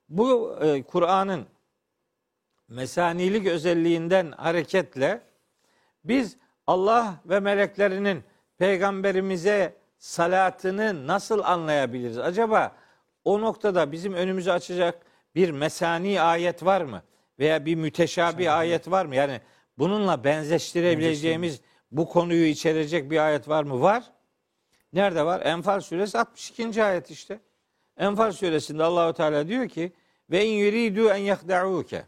bu 0.08 0.56
e, 0.62 0.82
Kur'an'ın 0.82 1.46
mesanilik 2.70 3.46
özelliğinden 3.46 4.32
hareketle 4.32 5.20
biz 6.04 6.36
Allah 6.66 7.14
ve 7.26 7.40
meleklerinin 7.40 8.24
peygamberimize 8.58 9.76
salatını 9.98 11.06
nasıl 11.06 11.42
anlayabiliriz? 11.42 12.18
Acaba 12.18 12.76
o 13.24 13.40
noktada 13.40 13.92
bizim 13.92 14.14
önümüzü 14.14 14.50
açacak 14.50 15.06
bir 15.34 15.50
mesani 15.50 16.20
ayet 16.20 16.64
var 16.64 16.80
mı? 16.80 17.02
Veya 17.38 17.66
bir 17.66 17.74
müteşabih 17.74 18.54
ayet 18.54 18.90
var 18.90 19.04
mı? 19.04 19.14
Yani 19.14 19.40
bununla 19.78 20.24
benzeştirebileceğimiz 20.24 21.60
bu 21.90 22.08
konuyu 22.08 22.46
içerecek 22.46 23.10
bir 23.10 23.26
ayet 23.26 23.48
var 23.48 23.64
mı? 23.64 23.80
Var. 23.80 24.04
Nerede 24.92 25.24
var? 25.24 25.40
Enfal 25.40 25.80
suresi 25.80 26.18
62. 26.18 26.84
ayet 26.84 27.10
işte. 27.10 27.40
Enfal 27.96 28.32
suresinde 28.32 28.84
Allahu 28.84 29.12
Teala 29.12 29.48
diyor 29.48 29.68
ki 29.68 29.92
ve 30.30 30.46
in 30.46 30.52
yuridu 30.52 31.10
en 31.10 31.16
yahda'uke. 31.16 32.04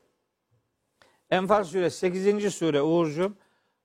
Enfal 1.32 1.64
suresi 1.64 1.98
8. 1.98 2.54
sure 2.54 2.82
Uğurcuğum. 2.82 3.32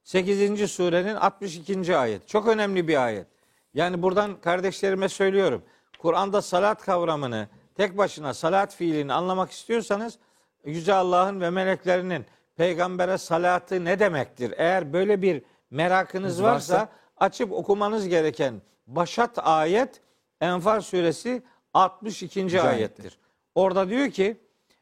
8. 0.04 0.72
surenin 0.72 1.16
62. 1.16 1.98
ayet. 1.98 2.28
Çok 2.28 2.48
önemli 2.48 2.88
bir 2.88 3.06
ayet. 3.06 3.28
Yani 3.74 4.02
buradan 4.02 4.42
kardeşlerime 4.42 5.10
söylüyorum. 5.10 5.64
Kur'an'da 6.00 6.42
salat 6.42 6.82
kavramını 6.86 7.48
tek 7.76 7.98
başına 7.98 8.34
salat 8.34 8.76
fiilini 8.76 9.14
anlamak 9.14 9.52
istiyorsanız 9.52 10.18
Yüce 10.66 10.94
Allah'ın 10.94 11.42
ve 11.42 11.50
meleklerinin 11.50 12.26
peygambere 12.58 13.18
salatı 13.18 13.86
ne 13.86 14.00
demektir? 14.00 14.54
Eğer 14.58 14.94
böyle 14.94 15.22
bir 15.22 15.44
merakınız 15.72 16.44
varsa, 16.44 16.76
Varsa- 16.76 16.90
açıp 17.18 17.52
okumanız 17.52 18.08
gereken 18.08 18.62
başat 18.88 19.48
ayet 19.48 20.02
Enfal 20.42 20.82
suresi 20.82 21.44
62. 21.74 22.40
ayettir. 22.42 22.68
ayettir. 22.68 23.20
Orada 23.56 23.90
diyor 23.90 24.10
ki 24.10 24.38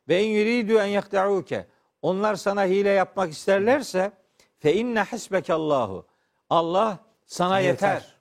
ve 0.07 0.23
in 0.23 0.29
yuridu 0.29 0.79
en 0.79 0.85
yahda'uke 0.85 1.65
onlar 2.05 2.35
sana 2.35 2.65
hile 2.65 2.89
yapmak 2.89 3.31
isterlerse 3.31 4.11
fe 4.59 4.73
inne 4.73 4.99
hasbekallahu 4.99 6.05
Allah 6.49 6.99
sana 7.25 7.59
yeter. 7.59 7.93
yeter. 7.93 8.15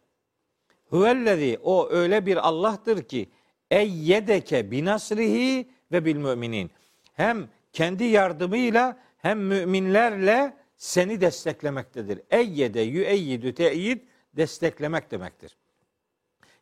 Huvellezî 0.90 1.59
o 1.62 1.88
öyle 1.90 2.27
bir 2.27 2.49
Allah'tır 2.49 3.03
ki 3.03 3.31
eyyedeke 3.70 4.70
binasrihi 4.70 5.70
ve 5.92 6.05
bil 6.05 6.16
müminin. 6.16 6.70
Hem 7.12 7.49
kendi 7.73 8.05
yardımıyla 8.05 8.97
hem 9.18 9.38
müminlerle 9.38 10.57
seni 10.77 11.20
desteklemektedir. 11.20 12.20
Eyyede 12.31 12.81
yüeyyidü 12.81 13.55
teyid 13.55 14.01
desteklemek 14.37 15.11
demektir. 15.11 15.57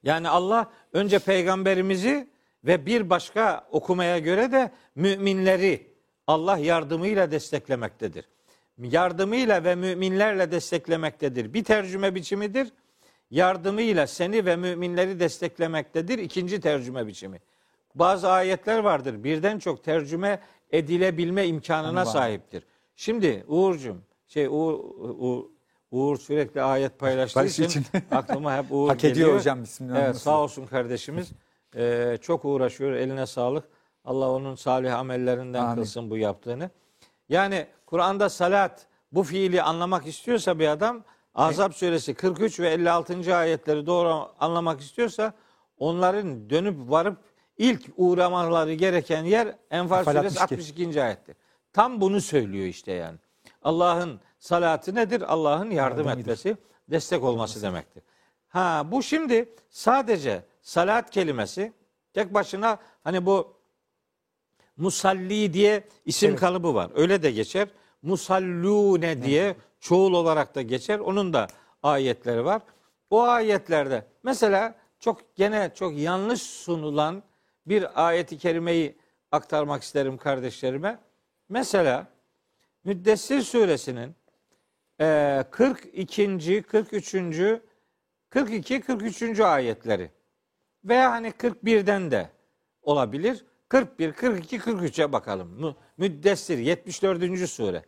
Yani 0.02 0.28
Allah 0.28 0.72
önce 0.92 1.18
peygamberimizi 1.18 2.28
ve 2.64 2.86
bir 2.86 3.10
başka 3.10 3.68
okumaya 3.70 4.18
göre 4.18 4.52
de 4.52 4.70
müminleri 4.94 5.91
Allah 6.26 6.58
yardımıyla 6.58 7.30
desteklemektedir. 7.30 8.24
Yardımıyla 8.78 9.64
ve 9.64 9.74
müminlerle 9.74 10.50
desteklemektedir. 10.52 11.54
Bir 11.54 11.64
tercüme 11.64 12.14
biçimidir. 12.14 12.72
Yardımıyla 13.30 14.06
seni 14.06 14.46
ve 14.46 14.56
müminleri 14.56 15.20
desteklemektedir. 15.20 16.18
İkinci 16.18 16.60
tercüme 16.60 17.06
biçimi. 17.06 17.40
Bazı 17.94 18.30
ayetler 18.30 18.78
vardır. 18.78 19.24
Birden 19.24 19.58
çok 19.58 19.84
tercüme 19.84 20.40
edilebilme 20.70 21.46
imkanına 21.46 22.04
sahiptir. 22.04 22.64
Şimdi 22.96 23.44
Uğur'cum, 23.48 24.02
şey 24.26 24.46
Uğur, 24.46 24.78
Uğur, 25.18 25.44
Uğur 25.90 26.16
sürekli 26.16 26.62
ayet 26.62 26.98
paylaştığı 26.98 27.34
Paylaştığı 27.34 27.64
için, 27.64 27.80
için. 27.80 28.02
aklıma 28.10 28.56
hep 28.56 28.64
Uğur 28.70 28.88
Hak 28.88 28.98
ediyor 28.98 29.14
geliyor. 29.14 29.38
hocam 29.38 29.62
bismillah. 29.62 29.96
Evet 30.04 30.16
sağ 30.16 30.40
olsun 30.40 30.66
kardeşimiz. 30.66 31.32
Ee, 31.76 32.18
çok 32.20 32.44
uğraşıyor. 32.44 32.92
Eline 32.92 33.26
sağlık. 33.26 33.64
Allah 34.04 34.30
onun 34.30 34.54
salih 34.54 34.98
amellerinden 34.98 35.62
Amin. 35.64 35.74
kılsın 35.74 36.10
bu 36.10 36.16
yaptığını. 36.16 36.70
Yani 37.28 37.66
Kur'an'da 37.86 38.28
salat 38.28 38.86
bu 39.12 39.22
fiili 39.22 39.62
anlamak 39.62 40.06
istiyorsa 40.06 40.58
bir 40.58 40.68
adam 40.68 41.04
Azap 41.34 41.74
suresi 41.74 42.14
43 42.14 42.60
ve 42.60 42.70
56. 42.70 43.36
ayetleri 43.36 43.86
doğru 43.86 44.28
anlamak 44.40 44.80
istiyorsa 44.80 45.32
onların 45.78 46.50
dönüp 46.50 46.90
varıp 46.90 47.18
ilk 47.58 47.90
uğramaları 47.96 48.74
gereken 48.74 49.24
yer 49.24 49.56
Enfal 49.70 50.04
suresi 50.04 50.40
62. 50.40 50.54
62. 50.54 51.02
ayettir. 51.02 51.36
Tam 51.72 52.00
bunu 52.00 52.20
söylüyor 52.20 52.66
işte 52.66 52.92
yani. 52.92 53.18
Allah'ın 53.62 54.20
salatı 54.38 54.94
nedir? 54.94 55.32
Allah'ın 55.32 55.70
yardım 55.70 56.06
Yardımıdır. 56.06 56.20
etmesi, 56.20 56.56
destek 56.88 57.22
olması 57.24 57.62
demektir. 57.62 58.02
Ha 58.48 58.82
bu 58.86 59.02
şimdi 59.02 59.54
sadece 59.70 60.42
salat 60.62 61.10
kelimesi 61.10 61.72
tek 62.12 62.34
başına 62.34 62.78
hani 63.04 63.26
bu 63.26 63.61
musalli 64.76 65.52
diye 65.52 65.84
isim 66.04 66.30
Evet. 66.30 66.40
kalıbı 66.40 66.74
var. 66.74 66.90
Öyle 66.94 67.22
de 67.22 67.30
geçer. 67.30 67.68
Musallune 68.02 69.22
diye 69.22 69.56
çoğul 69.80 70.12
olarak 70.14 70.54
da 70.54 70.62
geçer. 70.62 70.98
Onun 70.98 71.32
da 71.32 71.46
ayetleri 71.82 72.44
var. 72.44 72.62
O 73.10 73.22
ayetlerde 73.22 74.06
mesela 74.22 74.74
çok 75.00 75.36
gene 75.36 75.70
çok 75.74 75.98
yanlış 75.98 76.42
sunulan 76.42 77.22
bir 77.66 78.06
ayeti 78.08 78.38
kerimeyi 78.38 78.96
aktarmak 79.32 79.82
isterim 79.82 80.16
kardeşlerime. 80.16 80.98
Mesela 81.48 82.06
Müddessir 82.84 83.40
suresinin 83.42 84.14
eee, 85.00 85.44
42. 85.50 86.62
43. 86.62 87.14
42 88.30 88.80
43. 88.80 89.40
ayetleri 89.40 90.10
veya 90.84 91.10
hani 91.12 91.28
41'den 91.28 92.10
de 92.10 92.28
olabilir. 92.82 93.44
41 93.72 94.12
42 94.12 94.56
43'e 94.58 95.12
bakalım. 95.12 95.48
Mü- 95.60 95.74
Müddessir 95.98 96.58
74. 96.58 97.46
sure. 97.48 97.82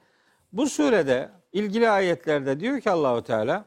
Bu 0.52 0.66
surede 0.66 1.30
ilgili 1.52 1.90
ayetlerde 1.90 2.60
diyor 2.60 2.80
ki 2.80 2.90
Allahu 2.90 3.22
Teala 3.24 3.64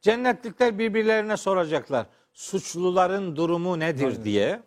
cennetlikler 0.00 0.78
birbirlerine 0.78 1.36
soracaklar. 1.36 2.06
Suçluların 2.32 3.36
durumu 3.36 3.78
nedir 3.78 4.24
diye. 4.24 4.62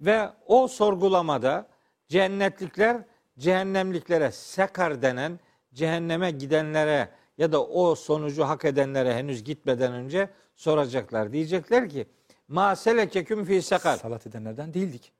Ve 0.00 0.28
o 0.46 0.68
sorgulamada 0.68 1.68
cennetlikler 2.08 2.96
cehennemliklere 3.38 4.30
sekar 4.32 5.02
denen 5.02 5.40
cehenneme 5.74 6.30
gidenlere 6.30 7.08
ya 7.38 7.52
da 7.52 7.64
o 7.64 7.94
sonucu 7.94 8.44
hak 8.44 8.64
edenlere 8.64 9.14
henüz 9.14 9.44
gitmeden 9.44 9.92
önce 9.92 10.28
soracaklar. 10.54 11.32
Diyecekler 11.32 11.88
ki 11.88 12.06
ma 12.48 12.76
selekeküm 12.76 13.44
fi 13.44 13.62
sekar. 13.62 13.96
Salat 13.96 14.26
edenlerden 14.26 14.74
değildik. 14.74 15.15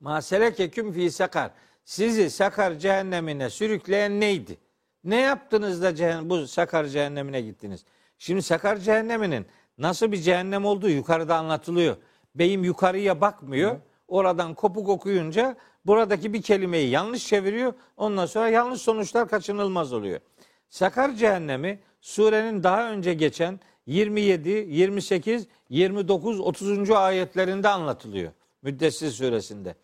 Ma 0.00 0.22
selekeküm 0.22 0.92
fi 0.92 1.10
sekar. 1.10 1.50
Sizi 1.84 2.30
sakar 2.30 2.74
cehennemine 2.74 3.50
sürükleyen 3.50 4.20
neydi? 4.20 4.58
Ne 5.04 5.20
yaptınız 5.20 5.82
da 5.82 5.90
cehen- 5.90 6.30
bu 6.30 6.46
sakar 6.46 6.84
cehennemine 6.84 7.40
gittiniz? 7.40 7.84
Şimdi 8.18 8.42
sakar 8.42 8.76
cehenneminin 8.76 9.46
nasıl 9.78 10.12
bir 10.12 10.16
cehennem 10.16 10.64
olduğu 10.64 10.88
yukarıda 10.88 11.36
anlatılıyor. 11.36 11.96
Beyim 12.34 12.64
yukarıya 12.64 13.20
bakmıyor. 13.20 13.76
oradan 14.08 14.54
kopuk 14.54 14.88
okuyunca 14.88 15.56
buradaki 15.86 16.32
bir 16.32 16.42
kelimeyi 16.42 16.90
yanlış 16.90 17.26
çeviriyor. 17.26 17.72
Ondan 17.96 18.26
sonra 18.26 18.48
yanlış 18.48 18.80
sonuçlar 18.82 19.28
kaçınılmaz 19.28 19.92
oluyor. 19.92 20.20
Sakar 20.68 21.14
cehennemi 21.14 21.80
surenin 22.00 22.62
daha 22.62 22.90
önce 22.90 23.14
geçen 23.14 23.60
27, 23.86 24.48
28, 24.48 25.46
29, 25.68 26.40
30. 26.40 26.90
ayetlerinde 26.90 27.68
anlatılıyor. 27.68 28.32
Müddessir 28.62 29.10
suresinde. 29.10 29.74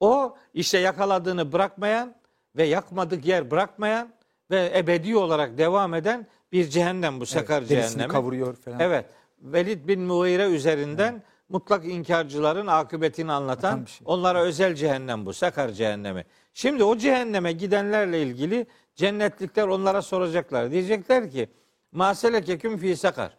O 0.00 0.36
işte 0.54 0.78
yakaladığını 0.78 1.52
bırakmayan 1.52 2.14
ve 2.56 2.64
yakmadık 2.64 3.26
yer 3.26 3.50
bırakmayan 3.50 4.08
ve 4.50 4.72
ebedi 4.76 5.16
olarak 5.16 5.58
devam 5.58 5.94
eden 5.94 6.26
bir 6.52 6.68
cehennem 6.68 7.20
bu 7.20 7.26
sakar 7.26 7.58
Evet, 7.58 7.68
cehennemi. 7.68 8.08
kavuruyor 8.12 8.54
falan. 8.56 8.80
Evet. 8.80 9.06
Velid 9.40 9.88
bin 9.88 10.00
Mughire 10.00 10.46
üzerinden 10.46 11.22
mutlak 11.48 11.84
inkarcıların 11.84 12.66
akıbetini 12.66 13.32
anlatan 13.32 13.84
bir 13.84 13.90
şey. 13.90 14.04
onlara 14.04 14.42
özel 14.42 14.74
cehennem 14.74 15.26
bu. 15.26 15.32
Sakar 15.32 15.68
cehennemi. 15.68 16.24
Şimdi 16.54 16.84
o 16.84 16.96
cehenneme 16.96 17.52
gidenlerle 17.52 18.22
ilgili 18.22 18.66
cennetlikler 18.94 19.66
onlara 19.68 20.02
soracaklar. 20.02 20.70
Diyecekler 20.70 21.30
ki 21.30 21.48
maselekeküm 21.92 22.78
fi 22.78 22.96
sakar. 22.96 23.36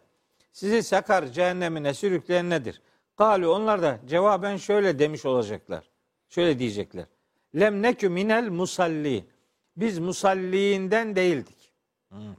Sizi 0.52 0.82
sakar 0.82 1.26
cehennemine 1.26 1.94
sürükleyen 1.94 2.50
nedir? 2.50 2.82
Galu 3.16 3.54
onlar 3.54 3.82
da 3.82 3.98
cevaben 4.06 4.56
şöyle 4.56 4.98
demiş 4.98 5.26
olacaklar. 5.26 5.84
Şöyle 6.28 6.58
diyecekler. 6.58 7.04
Lem 7.60 7.82
nekü 7.82 8.08
minel 8.08 8.48
musalli. 8.48 9.24
Biz 9.76 9.98
musalliinden 9.98 11.16
değildik. 11.16 11.72
Hmm. 12.08 12.34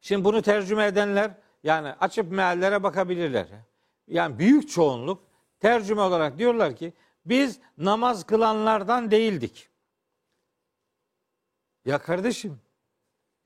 Şimdi 0.00 0.24
bunu 0.24 0.42
tercüme 0.42 0.86
edenler 0.86 1.30
yani 1.62 1.88
açıp 1.88 2.32
meallere 2.32 2.82
bakabilirler. 2.82 3.46
Yani 4.08 4.38
büyük 4.38 4.70
çoğunluk 4.70 5.22
tercüme 5.60 6.00
olarak 6.00 6.38
diyorlar 6.38 6.76
ki 6.76 6.92
biz 7.26 7.60
namaz 7.78 8.24
kılanlardan 8.24 9.10
değildik. 9.10 9.68
Ya 11.84 11.98
kardeşim 11.98 12.60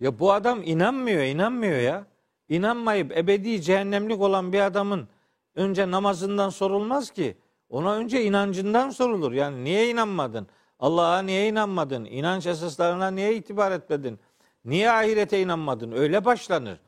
ya 0.01 0.18
bu 0.18 0.33
adam 0.33 0.62
inanmıyor, 0.62 1.22
inanmıyor 1.22 1.79
ya. 1.79 2.07
İnanmayıp 2.49 3.16
ebedi 3.16 3.62
cehennemlik 3.62 4.20
olan 4.20 4.53
bir 4.53 4.61
adamın 4.61 5.09
önce 5.55 5.90
namazından 5.90 6.49
sorulmaz 6.49 7.11
ki. 7.11 7.37
Ona 7.70 7.94
önce 7.94 8.24
inancından 8.24 8.90
sorulur. 8.90 9.33
Yani 9.33 9.64
niye 9.64 9.90
inanmadın? 9.90 10.46
Allah'a 10.79 11.22
niye 11.22 11.48
inanmadın? 11.48 12.05
İnanç 12.05 12.46
esaslarına 12.46 13.11
niye 13.11 13.35
itibar 13.35 13.72
etmedin? 13.72 14.18
Niye 14.64 14.90
ahirete 14.90 15.40
inanmadın? 15.40 15.92
Öyle 15.92 16.24
başlanır. 16.24 16.81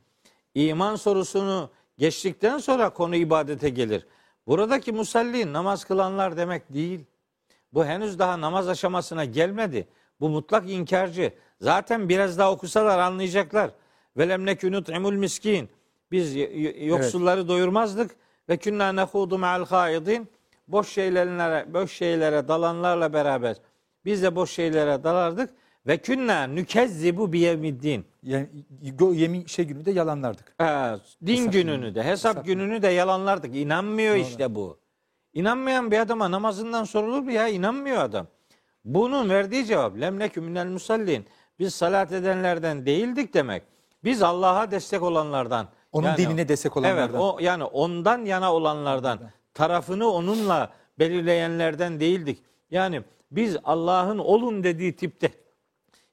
İman 0.55 0.97
sorusunu 0.97 1.71
geçtikten 1.99 2.59
sonra 2.59 2.91
konu 2.91 3.17
ibadete 3.17 3.69
gelir. 3.69 4.07
Buradaki 4.47 4.93
musalli 4.93 5.53
namaz 5.53 5.85
kılanlar 5.85 6.37
demek 6.37 6.75
değil. 6.75 7.05
Bu 7.73 7.85
henüz 7.85 8.19
daha 8.19 8.41
namaz 8.41 8.69
aşamasına 8.69 9.25
gelmedi. 9.25 9.89
Bu 10.21 10.29
mutlak 10.29 10.71
inkarcı. 10.71 11.33
Zaten 11.61 12.09
biraz 12.09 12.39
daha 12.39 12.53
okusalar 12.53 12.99
anlayacaklar. 12.99 13.71
Velem 14.17 14.47
nekü 14.47 14.73
nut'imul 14.73 15.13
miskin. 15.13 15.71
Biz 16.13 16.37
yoksulları 16.81 17.49
doyurmazdık 17.49 18.11
ve 18.49 18.57
künna 18.57 18.93
nehudu 18.93 19.39
ma'al 19.39 19.67
haidin. 19.67 20.29
Boş 20.69 20.89
şeylerlere, 20.89 21.75
boş 21.75 21.93
şeylere 21.93 22.49
dalanlarla 22.49 23.13
beraber 23.13 23.57
biz 24.05 24.23
de 24.23 24.37
boş 24.37 24.51
şeylere 24.51 25.05
dalardık 25.05 25.51
ve 25.87 25.99
künna 25.99 26.47
nükezzibu 26.47 27.33
biyemiddin. 27.33 28.07
Yani 28.23 28.49
yemin 29.13 29.47
şey 29.47 29.65
günü 29.65 29.85
de 29.85 29.91
yalanlardık. 29.91 30.55
Ha, 30.59 30.99
din 31.27 31.37
Hesap 31.37 31.53
gününü 31.53 31.95
de, 31.95 32.03
hesap 32.03 32.33
Hesap 32.33 32.47
gününü 32.47 32.83
de 32.83 32.89
yalanlardık. 32.89 33.57
İnanmıyor 33.57 34.15
Doğru. 34.15 34.23
işte 34.23 34.55
bu. 34.55 34.79
İnanmayan 35.35 35.91
bir 35.91 35.99
adama 35.99 36.31
namazından 36.31 36.85
sorulur 36.85 37.21
mu 37.21 37.33
ya? 37.33 37.49
İnanmıyor 37.49 38.03
adam. 38.03 38.27
Bunun 38.85 39.31
verdiği 39.31 39.67
cevap 39.67 40.01
lemnekü 40.01 40.41
minel 40.41 40.67
musallin. 40.67 41.27
Biz 41.59 41.75
salat 41.75 42.13
edenlerden 42.13 42.87
değildik 42.87 43.35
demek. 43.35 43.63
Biz 44.05 44.23
Allah'a 44.23 44.71
destek 44.71 45.03
olanlardan. 45.03 45.69
Onun 45.93 46.17
dinine 46.17 46.49
destek 46.49 46.77
olanlardan. 46.77 47.11
Evet, 47.11 47.21
o 47.21 47.39
yani 47.41 47.65
ondan 47.65 48.25
yana 48.25 48.55
olanlardan, 48.55 49.19
tarafını 49.59 50.11
onunla 50.11 50.73
belirleyenlerden 50.99 52.01
değildik. 52.01 52.43
Yani 52.71 53.03
biz 53.31 53.57
Allah'ın 53.65 54.19
olun 54.19 54.65
dediği 54.65 54.97
tipte 54.97 55.31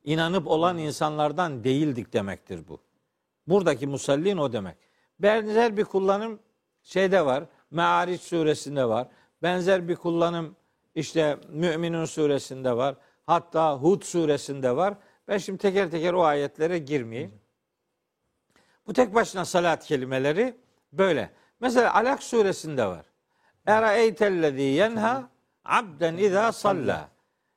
inanıp 0.03 0.47
olan 0.47 0.77
insanlardan 0.77 1.63
değildik 1.63 2.13
demektir 2.13 2.67
bu. 2.67 2.79
Buradaki 3.47 3.87
musallin 3.87 4.37
o 4.37 4.53
demek. 4.53 4.77
Benzer 5.19 5.77
bir 5.77 5.83
kullanım 5.83 6.39
şeyde 6.83 7.25
var. 7.25 7.43
Me'ariç 7.71 8.21
suresinde 8.21 8.85
var. 8.85 9.07
Benzer 9.43 9.87
bir 9.87 9.95
kullanım 9.95 10.55
işte 10.95 11.37
Müminun 11.49 12.05
suresinde 12.05 12.77
var. 12.77 12.95
Hatta 13.25 13.77
Hud 13.77 14.01
suresinde 14.01 14.75
var. 14.75 14.93
Ben 15.27 15.37
şimdi 15.37 15.57
teker 15.57 15.91
teker 15.91 16.13
o 16.13 16.23
ayetlere 16.23 16.77
girmeyeyim. 16.77 17.33
Bu 18.87 18.93
tek 18.93 19.15
başına 19.15 19.45
salat 19.45 19.85
kelimeleri 19.85 20.57
böyle. 20.93 21.31
Mesela 21.59 21.93
Alak 21.95 22.23
suresinde 22.23 22.85
var. 22.85 23.14
Eraeytellezî 23.67 24.61
yenha 24.61 25.29
abden 25.65 26.17
izâ 26.17 26.51
salla. 26.51 27.09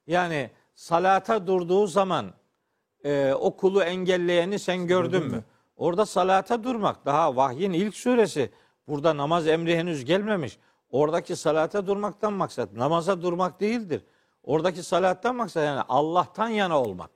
Yani 0.07 0.51
salata 0.75 1.47
durduğu 1.47 1.87
zaman 1.87 2.27
e, 3.05 3.33
o 3.33 3.57
kulu 3.57 3.83
engelleyeni 3.83 4.59
sen 4.59 4.87
gördün 4.87 5.27
mü? 5.27 5.45
Orada 5.77 6.07
salata 6.07 6.65
durmak 6.65 7.07
daha 7.07 7.37
vahyin 7.37 7.73
ilk 7.73 7.97
suresi. 7.97 8.51
Burada 8.89 9.17
namaz 9.17 9.47
emri 9.47 9.77
henüz 9.77 10.05
gelmemiş. 10.05 10.59
Oradaki 10.91 11.37
salata 11.37 11.87
durmaktan 11.87 12.33
maksat 12.33 12.73
namaza 12.73 13.23
durmak 13.23 13.61
değildir. 13.61 14.05
Oradaki 14.43 14.83
salattan 14.83 15.37
maksat 15.37 15.65
yani 15.65 15.81
Allah'tan 15.89 16.49
yana 16.49 16.83
olmak. 16.83 17.11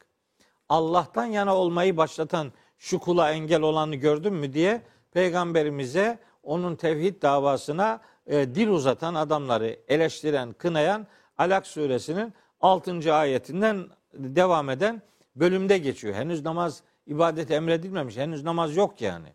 Allah'tan 0.69 1.25
yana 1.25 1.57
olmayı 1.57 1.97
başlatan 1.97 2.53
şu 2.79 2.99
kula 2.99 3.33
engel 3.33 3.63
olanı 3.63 3.97
gördün 3.97 4.35
mü 4.35 4.53
diye 4.53 4.83
peygamberimize 5.13 6.19
onun 6.43 6.77
tevhid 6.77 7.23
davasına 7.23 8.01
e, 8.33 8.55
dil 8.55 8.69
uzatan 8.69 9.15
adamları 9.15 9.77
eleştiren, 9.89 10.53
kınayan 10.53 11.07
Alak 11.39 11.67
suresinin 11.67 12.33
6. 12.61 13.15
ayetinden 13.15 13.87
devam 14.15 14.71
eden 14.71 15.03
bölümde 15.37 15.79
geçiyor. 15.79 16.15
Henüz 16.15 16.45
namaz 16.45 16.83
ibadet 17.07 17.51
emredilmemiş. 17.51 18.17
Henüz 18.17 18.45
namaz 18.45 18.77
yok 18.77 19.01
yani. 19.01 19.29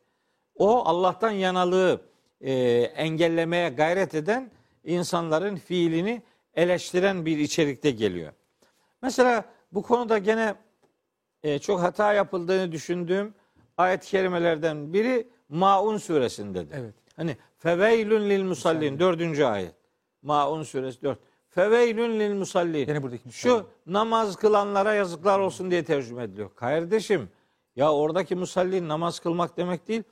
O 0.56 0.86
Allah'tan 0.86 1.32
yanalığı 1.32 2.02
e, 2.42 2.54
engellemeye 2.96 3.70
gayret 3.70 4.16
eden 4.16 4.52
insanların 4.84 5.56
fiilini 5.56 6.22
eleştiren 6.56 7.26
bir 7.26 7.38
içerikte 7.38 7.92
geliyor. 7.92 8.34
Mesela 9.02 9.46
bu 9.72 9.82
konuda 9.82 10.18
gene 10.18 10.56
e, 11.44 11.60
çok 11.60 11.82
hata 11.82 12.14
yapıldığını 12.14 12.72
düşündüğüm 12.72 13.34
ayet-i 13.78 14.08
kerimelerden 14.08 14.94
biri 14.94 15.28
Maun 15.50 15.98
suresindedir. 15.98 16.76
Evet. 16.76 16.94
Hani 17.16 17.38
feveylün 17.58 18.30
lil 18.30 18.44
musallin 18.44 19.00
dördüncü 19.00 19.44
ayet. 19.44 19.76
Maun 20.22 20.64
suresi 20.64 21.02
4. 21.02 21.20
Feveylün 21.50 22.20
lil 22.20 22.34
musallin. 22.34 22.86
Gene 22.86 23.04
buradaki 23.04 23.32
Şu 23.32 23.68
namaz 23.86 24.36
kılanlara 24.36 24.94
yazıklar 24.94 25.40
olsun 25.40 25.72
diye 25.72 25.84
tercüme 25.84 26.24
ediliyor. 26.24 26.56
Kardeşim 26.56 27.30
ya 27.76 27.94
oradaki 27.94 28.36
musallin 28.36 28.88
namaz 28.88 29.20
kılmak 29.20 29.58
demek 29.58 29.88
değil. 29.88 30.04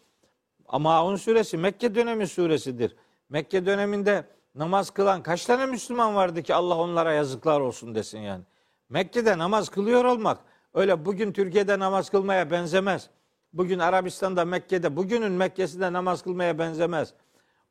Maun 0.79 1.15
suresi 1.15 1.57
Mekke 1.57 1.95
dönemi 1.95 2.27
suresidir. 2.27 2.95
Mekke 3.29 3.65
döneminde 3.65 4.25
namaz 4.55 4.89
kılan 4.89 5.23
kaç 5.23 5.45
tane 5.45 5.65
Müslüman 5.65 6.15
vardı 6.15 6.43
ki 6.43 6.55
Allah 6.55 6.77
onlara 6.77 7.13
yazıklar 7.13 7.59
olsun 7.59 7.95
desin 7.95 8.19
yani. 8.19 8.43
Mekke'de 8.89 9.37
namaz 9.37 9.69
kılıyor 9.69 10.05
olmak 10.05 10.37
öyle 10.73 11.05
bugün 11.05 11.31
Türkiye'de 11.31 11.79
namaz 11.79 12.09
kılmaya 12.09 12.51
benzemez. 12.51 13.09
Bugün 13.55 13.79
Arabistan'da 13.79 14.45
Mekke'de 14.45 14.95
bugünün 14.95 15.31
Mekke'sinde 15.31 15.93
namaz 15.93 16.21
kılmaya 16.21 16.59
benzemez. 16.59 17.13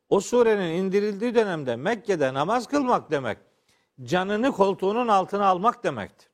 O 0.09 0.19
surenin 0.19 0.73
indirildiği 0.73 1.35
dönemde 1.35 1.75
Mekke'de 1.75 2.33
namaz 2.33 2.67
kılmak 2.67 3.11
demek 3.11 3.37
canını 4.03 4.51
koltuğunun 4.51 5.07
altına 5.07 5.45
almak 5.45 5.83
demektir. 5.83 6.29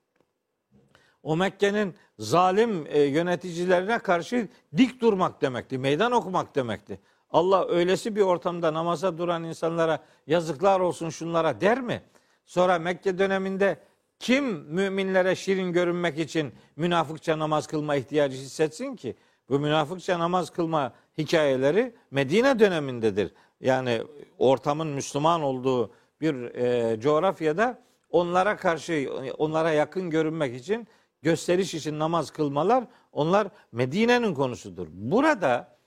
O 1.23 1.37
Mekke'nin 1.37 1.95
zalim 2.19 2.85
e, 2.89 3.01
yöneticilerine 3.01 3.99
karşı 3.99 4.47
dik 4.77 5.01
durmak 5.01 5.41
demekti. 5.41 5.77
Meydan 5.77 6.11
okumak 6.11 6.55
demekti. 6.55 6.99
Allah 7.29 7.67
öylesi 7.67 8.15
bir 8.15 8.21
ortamda 8.21 8.73
namaza 8.73 9.17
duran 9.17 9.43
insanlara 9.43 10.03
yazıklar 10.27 10.79
olsun 10.79 11.09
şunlara 11.09 11.61
der 11.61 11.81
mi? 11.81 12.03
Sonra 12.45 12.79
Mekke 12.79 13.17
döneminde 13.17 13.79
kim 14.19 14.45
müminlere 14.45 15.35
şirin 15.35 15.73
görünmek 15.73 16.19
için 16.19 16.53
münafıkça 16.75 17.39
namaz 17.39 17.67
kılma 17.67 17.95
ihtiyacı 17.95 18.37
hissetsin 18.37 18.95
ki? 18.95 19.15
Bu 19.51 19.59
münafıkça 19.59 20.19
namaz 20.19 20.49
kılma 20.49 20.93
hikayeleri 21.17 21.93
Medine 22.11 22.59
dönemindedir. 22.59 23.33
Yani 23.61 24.01
ortamın 24.37 24.87
Müslüman 24.87 25.41
olduğu 25.41 25.91
bir 26.21 26.55
e, 26.55 26.99
coğrafyada 26.99 27.81
onlara 28.09 28.57
karşı 28.57 29.09
onlara 29.37 29.71
yakın 29.71 30.09
görünmek 30.09 30.55
için 30.55 30.87
gösteriş 31.21 31.73
için 31.73 31.99
namaz 31.99 32.31
kılmalar 32.31 32.83
onlar 33.11 33.47
Medine'nin 33.71 34.33
konusudur. 34.33 34.87
Burada 34.91 35.77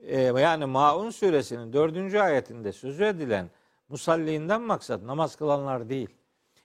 e, 0.00 0.20
yani 0.20 0.64
Maun 0.64 1.10
suresinin 1.10 1.72
dördüncü 1.72 2.18
ayetinde 2.18 2.72
sözü 2.72 3.04
edilen 3.04 3.50
Musalliğinden 3.88 4.62
maksat 4.62 5.02
namaz 5.02 5.36
kılanlar 5.36 5.88
değil. 5.88 6.08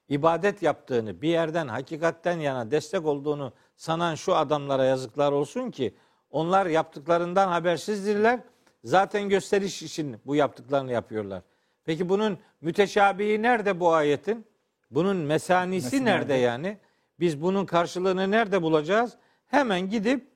İbadet 0.09 0.61
yaptığını, 0.61 1.21
bir 1.21 1.29
yerden 1.29 1.67
hakikatten 1.67 2.39
yana 2.39 2.71
destek 2.71 3.05
olduğunu 3.05 3.53
sanan 3.75 4.15
şu 4.15 4.35
adamlara 4.35 4.85
yazıklar 4.85 5.31
olsun 5.31 5.71
ki 5.71 5.95
onlar 6.31 6.65
yaptıklarından 6.65 7.47
habersizdirler. 7.47 8.39
Zaten 8.83 9.29
gösteriş 9.29 9.83
için 9.83 10.17
bu 10.25 10.35
yaptıklarını 10.35 10.91
yapıyorlar. 10.91 11.41
Peki 11.85 12.09
bunun 12.09 12.37
müteşabihi 12.61 13.41
nerede 13.41 13.79
bu 13.79 13.93
ayetin? 13.93 14.45
Bunun 14.91 15.17
mesanisi 15.17 15.85
Mesanisi 15.85 16.05
nerede 16.05 16.19
nerede? 16.19 16.33
yani? 16.33 16.77
Biz 17.19 17.41
bunun 17.41 17.65
karşılığını 17.65 18.31
nerede 18.31 18.61
bulacağız? 18.61 19.17
Hemen 19.47 19.89
gidip 19.89 20.27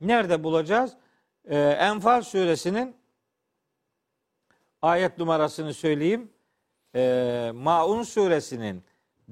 nerede 0.00 0.44
bulacağız? 0.44 0.96
Ee, 1.44 1.58
Enfal 1.58 2.22
suresinin 2.22 2.96
ayet 4.82 5.18
numarasını 5.18 5.74
söyleyeyim. 5.74 6.30
Ee, 6.94 7.52
Maun 7.54 8.02
suresinin 8.02 8.82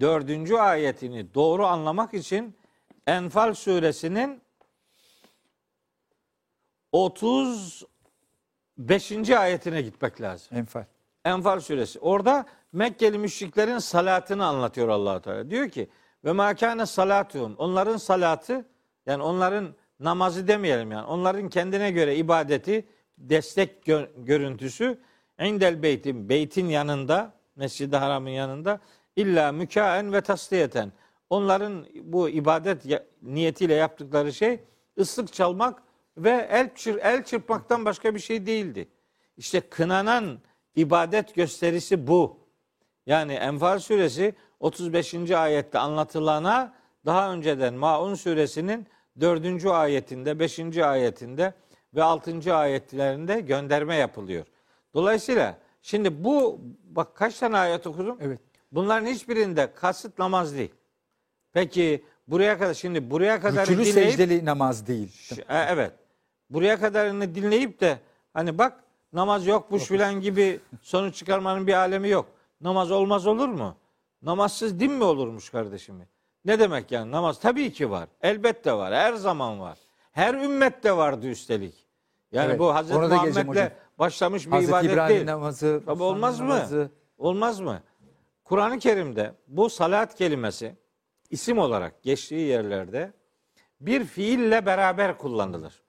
dördüncü 0.00 0.54
ayetini 0.57 1.35
doğru 1.35 1.66
anlamak 1.66 2.14
için 2.14 2.57
Enfal 3.07 3.54
suresinin 3.54 4.40
35. 6.92 9.31
ayetine 9.31 9.83
gitmek 9.83 10.20
lazım. 10.20 10.57
Enfal. 10.57 10.85
Enfal 11.24 11.61
suresi. 11.61 12.01
Orada 12.01 12.46
Mekkeli 12.72 13.18
müşriklerin 13.18 13.79
salatını 13.79 14.46
anlatıyor 14.46 14.88
allah 14.88 15.20
Teala. 15.20 15.51
Diyor 15.51 15.68
ki 15.68 15.88
ve 16.24 16.33
makane 16.33 16.87
salatuhum. 16.87 17.55
Onların 17.59 17.96
salatı 17.96 18.64
yani 19.07 19.22
onların 19.22 19.74
namazı 20.01 20.48
demeyelim 20.48 20.92
yani. 20.92 21.07
Onların 21.07 21.48
kendine 21.48 21.90
göre 21.90 22.16
ibadeti 22.16 22.88
destek 23.18 23.87
gö- 23.87 24.24
görüntüsü 24.24 24.98
indel 25.40 25.83
beytin 25.83 26.29
beytin 26.29 26.66
yanında 26.66 27.33
Mescid-i 27.57 27.96
Haram'ın 27.96 28.31
yanında 28.31 28.81
illa 29.16 29.53
mükaen 29.53 30.12
ve 30.12 30.20
tasliyeten. 30.20 30.92
Onların 31.31 31.87
bu 32.03 32.29
ibadet 32.29 32.85
niyetiyle 33.22 33.74
yaptıkları 33.74 34.33
şey 34.33 34.61
ıslık 34.98 35.33
çalmak 35.33 35.83
ve 36.18 36.48
el, 36.50 36.74
çır, 36.74 36.98
el 37.02 37.24
çırpmaktan 37.24 37.85
başka 37.85 38.14
bir 38.14 38.20
şey 38.20 38.46
değildi. 38.46 38.88
İşte 39.37 39.61
kınanan 39.61 40.38
ibadet 40.76 41.35
gösterisi 41.35 42.07
bu. 42.07 42.38
Yani 43.07 43.33
Enfal 43.33 43.78
suresi 43.78 44.35
35. 44.61 45.14
ayette 45.31 45.78
anlatılana 45.78 46.74
daha 47.07 47.33
önceden 47.33 47.74
Maun 47.74 48.14
suresinin 48.14 48.87
4. 49.20 49.66
ayetinde, 49.66 50.38
5. 50.38 50.78
ayetinde 50.78 51.54
ve 51.94 52.02
6. 52.02 52.54
ayetlerinde 52.54 53.40
gönderme 53.40 53.96
yapılıyor. 53.96 54.44
Dolayısıyla 54.94 55.59
şimdi 55.83 56.24
bu 56.24 56.61
bak 56.85 57.14
kaç 57.16 57.38
tane 57.38 57.57
ayet 57.57 57.87
okudum? 57.87 58.18
Evet. 58.20 58.40
Bunların 58.72 59.07
hiçbirinde 59.07 59.72
kasıt 59.74 60.18
namaz 60.18 60.54
değil. 60.54 60.74
Peki 61.52 62.04
buraya 62.28 62.59
kadar 62.59 62.74
şimdi 62.74 63.11
buraya 63.11 63.40
kadar 63.40 63.66
Rükülü 63.66 63.85
dinleyip 63.85 64.11
secdeli 64.11 64.44
namaz 64.44 64.87
değil. 64.87 65.12
Ş- 65.12 65.44
e, 65.48 65.59
Evet. 65.59 65.92
Buraya 66.51 66.81
kadarını 66.81 67.35
dinleyip 67.35 67.81
de 67.81 67.99
hani 68.35 68.59
bak 68.59 68.85
namaz 69.13 69.47
yokmuş 69.47 69.85
filan 69.85 70.21
gibi 70.21 70.61
sonuç 70.83 71.15
çıkarmanın 71.15 71.67
bir 71.67 71.73
alemi 71.75 72.09
yok. 72.09 72.27
Namaz 72.61 72.91
olmaz 72.91 73.27
olur 73.27 73.49
mu? 73.49 73.77
Namazsız 74.23 74.81
din 74.81 74.93
mi 74.93 75.05
olurmuş 75.05 75.51
kardeşim? 75.51 76.03
Ne 76.45 76.59
demek 76.59 76.93
yani 76.93 77.11
namaz? 77.11 77.41
Tabii 77.41 77.73
ki 77.73 77.91
var. 77.91 78.09
Elbette 78.23 78.73
var. 78.73 78.95
Her 78.95 79.15
zaman 79.15 79.61
var. 79.61 79.79
Her 80.13 80.35
ümmette 80.35 80.97
vardı 80.97 81.27
üstelik. 81.29 81.75
Yani 82.33 82.47
Evet, 82.49 82.59
bu 82.59 82.75
Hazreti 82.75 83.01
Muhammed'le 83.01 83.73
başlamış 83.99 84.47
bir 84.47 84.51
Hazreti 84.51 84.71
ibadet 84.71 84.93
İbrahim 84.93 85.15
değil. 85.17 85.27
namazı. 85.27 85.83
Tabii 85.87 86.03
olmaz 86.03 86.41
mı? 86.41 86.49
namazı. 86.49 86.91
Olmaz 87.19 87.61
mı? 87.61 87.83
Kur'an-ı 88.45 88.79
Kerim'de 88.79 89.35
bu 89.49 89.71
salat 89.71 90.15
kelimesi 90.15 90.77
isim 91.31 91.59
olarak 91.59 92.03
geçtiği 92.03 92.47
yerlerde 92.49 93.13
bir 93.81 94.05
fiille 94.05 94.67
beraber 94.67 95.19
kullanılır. 95.19 95.83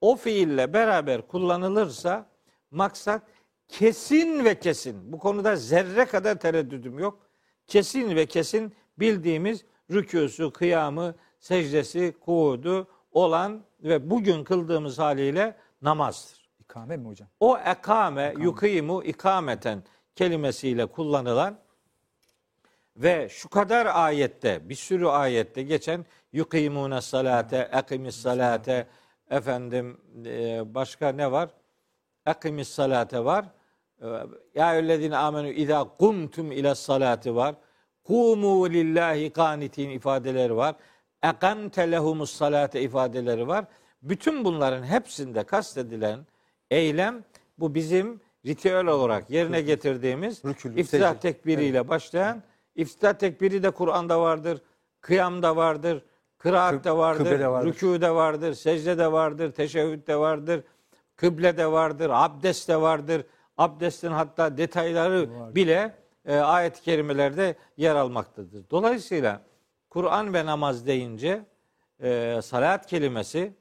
O 0.00 0.16
fiille 0.16 0.72
beraber 0.72 1.26
kullanılırsa 1.26 2.26
maksat 2.70 3.22
kesin 3.68 4.44
ve 4.44 4.58
kesin. 4.58 5.12
Bu 5.12 5.18
konuda 5.18 5.56
zerre 5.56 6.04
kadar 6.04 6.34
tereddüdüm 6.34 6.98
yok. 6.98 7.18
Kesin 7.66 8.16
ve 8.16 8.26
kesin 8.26 8.74
bildiğimiz 8.98 9.64
rükûsu, 9.90 10.52
kıyamı, 10.52 11.14
secdesi, 11.40 12.14
kuudu 12.20 12.88
olan 13.12 13.64
ve 13.82 14.10
bugün 14.10 14.44
kıldığımız 14.44 14.98
haliyle 14.98 15.56
namazdır. 15.82 16.50
İkame 16.60 16.96
mi 16.96 17.08
hocam? 17.08 17.28
O 17.40 17.58
ekame, 17.58 18.34
yukimu 18.38 19.04
ikameten 19.04 19.82
kelimesiyle 20.14 20.86
kullanılan 20.86 21.58
ve 22.96 23.28
şu 23.28 23.48
kadar 23.48 23.86
ayette, 23.86 24.68
bir 24.68 24.74
sürü 24.74 25.06
ayette 25.06 25.62
geçen 25.62 26.06
yukimune 26.32 27.00
salate, 27.00 27.70
ekimis 27.72 28.16
salate, 28.16 28.86
efendim 29.30 30.00
e, 30.26 30.62
başka 30.74 31.08
ne 31.12 31.32
var? 31.32 31.48
Ekimis 32.26 32.68
salate 32.68 33.24
var. 33.24 33.44
E, 34.02 34.06
Ya 34.54 34.72
eyyühellezine 34.74 35.16
amenü 35.16 35.50
izâ 35.54 35.84
kumtum 35.98 36.52
ile 36.52 36.74
salati 36.74 37.34
var. 37.36 37.54
Kumu 38.04 38.70
lillahi 38.70 39.30
kanitin 39.30 39.90
ifadeleri 39.90 40.56
var. 40.56 40.74
Ekamte 41.22 41.90
lehumus 41.90 42.30
salate 42.30 42.80
ifadeleri 42.82 43.48
var. 43.48 43.64
Bütün 44.02 44.44
bunların 44.44 44.82
hepsinde 44.84 45.44
kastedilen 45.44 46.26
eylem 46.70 47.24
bu 47.58 47.74
bizim 47.74 48.20
ritüel 48.46 48.86
olarak 48.86 49.30
yerine 49.30 49.60
getirdiğimiz 49.60 50.44
Rükülü, 50.44 51.20
tekbiriyle 51.20 51.88
başlayan 51.88 52.42
iftihar 52.74 53.18
tekbiri 53.18 53.62
de 53.62 53.70
Kur'an'da 53.70 54.20
vardır. 54.20 54.62
Kıyamda 55.00 55.56
vardır. 55.56 56.02
Kıraatte 56.40 56.88
Kıb- 56.88 56.96
vardır. 56.96 57.24
kıblede 57.24 57.48
vardır. 57.48 57.72
Rükûde 57.72 58.14
vardır. 58.14 58.54
Secdede 58.54 59.12
vardır. 59.12 59.52
Teşehhütte 59.52 60.16
vardır. 60.16 60.64
Kıblede 61.16 61.72
vardır. 61.72 62.10
Abdestte 62.14 62.80
vardır. 62.80 63.22
Abdestin 63.58 64.10
hatta 64.10 64.56
detayları 64.56 65.30
bile 65.54 65.94
e, 66.26 66.36
ayet-i 66.36 66.82
kerimelerde 66.82 67.54
yer 67.76 67.94
almaktadır. 67.94 68.70
Dolayısıyla 68.70 69.40
Kur'an 69.90 70.34
ve 70.34 70.46
namaz 70.46 70.86
deyince 70.86 71.44
e, 72.02 72.40
salat 72.42 72.86
kelimesi 72.86 73.54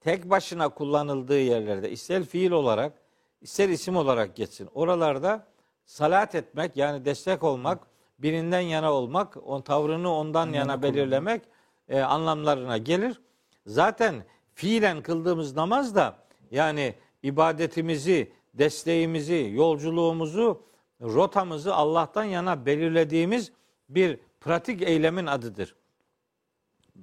tek 0.00 0.30
başına 0.30 0.68
kullanıldığı 0.68 1.40
yerlerde 1.40 1.90
ister 1.90 2.24
fiil 2.24 2.50
olarak 2.50 2.92
ister 3.40 3.68
isim 3.68 3.96
olarak 3.96 4.36
geçsin. 4.36 4.68
Oralarda 4.74 5.46
salat 5.86 6.34
etmek 6.34 6.76
yani 6.76 7.04
destek 7.04 7.42
olmak, 7.42 7.78
birinden 8.18 8.60
yana 8.60 8.92
olmak, 8.92 9.36
on 9.46 9.60
tavrını 9.60 10.14
ondan 10.14 10.52
yana 10.52 10.82
belirlemek 10.82 11.42
e, 11.88 12.00
anlamlarına 12.00 12.78
gelir. 12.78 13.20
Zaten 13.66 14.24
fiilen 14.54 15.02
kıldığımız 15.02 15.56
namaz 15.56 15.94
da 15.94 16.18
yani 16.50 16.94
ibadetimizi, 17.22 18.32
desteğimizi, 18.54 19.50
yolculuğumuzu, 19.54 20.62
rotamızı 21.00 21.74
Allah'tan 21.74 22.24
yana 22.24 22.66
belirlediğimiz 22.66 23.52
bir 23.88 24.18
pratik 24.40 24.82
eylemin 24.82 25.26
adıdır. 25.26 25.74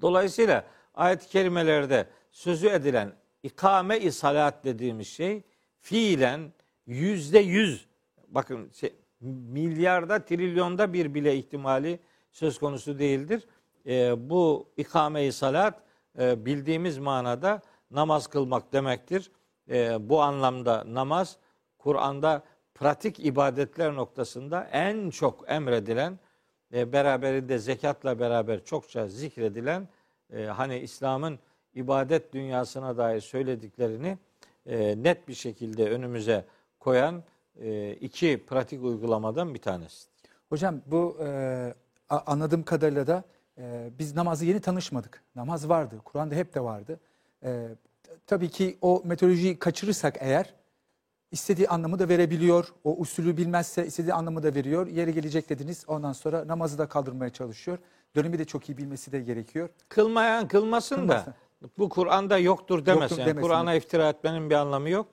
Dolayısıyla 0.02 0.66
ayet-i 0.96 1.28
kerimelerde 1.30 2.08
sözü 2.32 2.68
edilen 2.68 3.14
ikame-i 3.44 4.12
salat 4.12 4.64
dediğimiz 4.64 5.08
şey 5.08 5.44
fiilen 5.80 6.54
yüzde 6.88 7.40
yüz 7.40 7.88
bakın 8.28 8.70
şey, 8.74 8.96
milyarda 9.22 10.26
trilyonda 10.26 10.94
bir 10.94 11.14
bile 11.14 11.38
ihtimali 11.38 12.00
söz 12.32 12.60
konusu 12.60 13.00
değildir. 13.00 13.48
Ee, 13.88 14.30
bu 14.30 14.70
ikame-i 14.78 15.32
salat 15.32 15.82
e, 16.20 16.46
bildiğimiz 16.46 16.98
manada 16.98 17.62
namaz 17.92 18.28
kılmak 18.28 18.74
demektir. 18.74 19.32
Ee, 19.70 20.10
bu 20.10 20.22
anlamda 20.22 20.84
namaz 20.88 21.38
Kur'an'da 21.78 22.44
pratik 22.76 23.26
ibadetler 23.26 23.96
noktasında 23.96 24.64
en 24.72 25.10
çok 25.10 25.52
emredilen 25.52 26.20
e, 26.74 26.94
beraberinde 26.94 27.60
zekatla 27.60 28.20
beraber 28.20 28.64
çokça 28.64 29.08
zikredilen 29.08 29.88
e, 30.34 30.44
hani 30.44 30.80
İslam'ın 30.80 31.40
ibadet 31.74 32.34
dünyasına 32.34 32.98
dair 32.98 33.22
söylediklerini 33.22 34.18
e, 34.66 35.04
net 35.04 35.28
bir 35.28 35.34
şekilde 35.34 35.90
önümüze 35.90 36.46
koyan 36.80 37.24
e, 37.62 37.92
iki 37.94 38.46
pratik 38.46 38.84
uygulamadan 38.84 39.54
bir 39.54 39.62
tanesi. 39.62 40.08
Hocam 40.50 40.82
bu 40.86 41.18
e, 41.26 41.74
anladığım 42.10 42.64
kadarıyla 42.64 43.08
da 43.08 43.24
e, 43.58 43.90
biz 44.00 44.16
namazı 44.16 44.46
yeni 44.46 44.60
tanışmadık. 44.60 45.24
Namaz 45.36 45.70
vardı. 45.70 45.96
Kur'an'da 46.06 46.36
hep 46.36 46.56
de 46.56 46.60
vardı. 46.64 47.00
E, 47.44 47.68
tabii 48.28 48.50
ki 48.50 48.78
o 48.82 49.02
metodolojiyi 49.06 49.60
kaçırırsak 49.60 50.16
eğer 50.20 50.54
istediği 51.32 51.68
anlamı 51.70 52.00
da 52.00 52.10
verebiliyor. 52.10 52.68
O 52.84 52.96
usulü 52.98 53.38
bilmezse 53.38 53.86
istediği 53.86 54.14
anlamı 54.14 54.44
da 54.44 54.56
veriyor. 54.56 54.88
Yeri 54.88 55.14
gelecek 55.14 55.50
dediniz. 55.50 55.84
Ondan 55.88 56.14
sonra 56.14 56.48
namazı 56.48 56.78
da 56.78 56.88
kaldırmaya 56.88 57.30
çalışıyor. 57.30 57.78
Dönemi 58.16 58.40
de 58.40 58.46
çok 58.46 58.70
iyi 58.70 58.78
bilmesi 58.78 59.12
de 59.12 59.20
gerekiyor. 59.20 59.70
Kılmayan 59.90 60.48
kılmasın 60.48 60.96
Kılmasın. 60.96 61.32
da 61.32 61.36
bu 61.78 61.90
Kur'an'da 61.90 62.38
yoktur 62.38 62.86
demesin. 62.86 63.16
Yani 63.18 63.28
demesin. 63.30 63.48
Kur'an'a 63.48 63.74
iftira 63.74 64.10
etmenin 64.10 64.50
bir 64.50 64.56
anlamı 64.56 64.90
yok. 64.90 65.08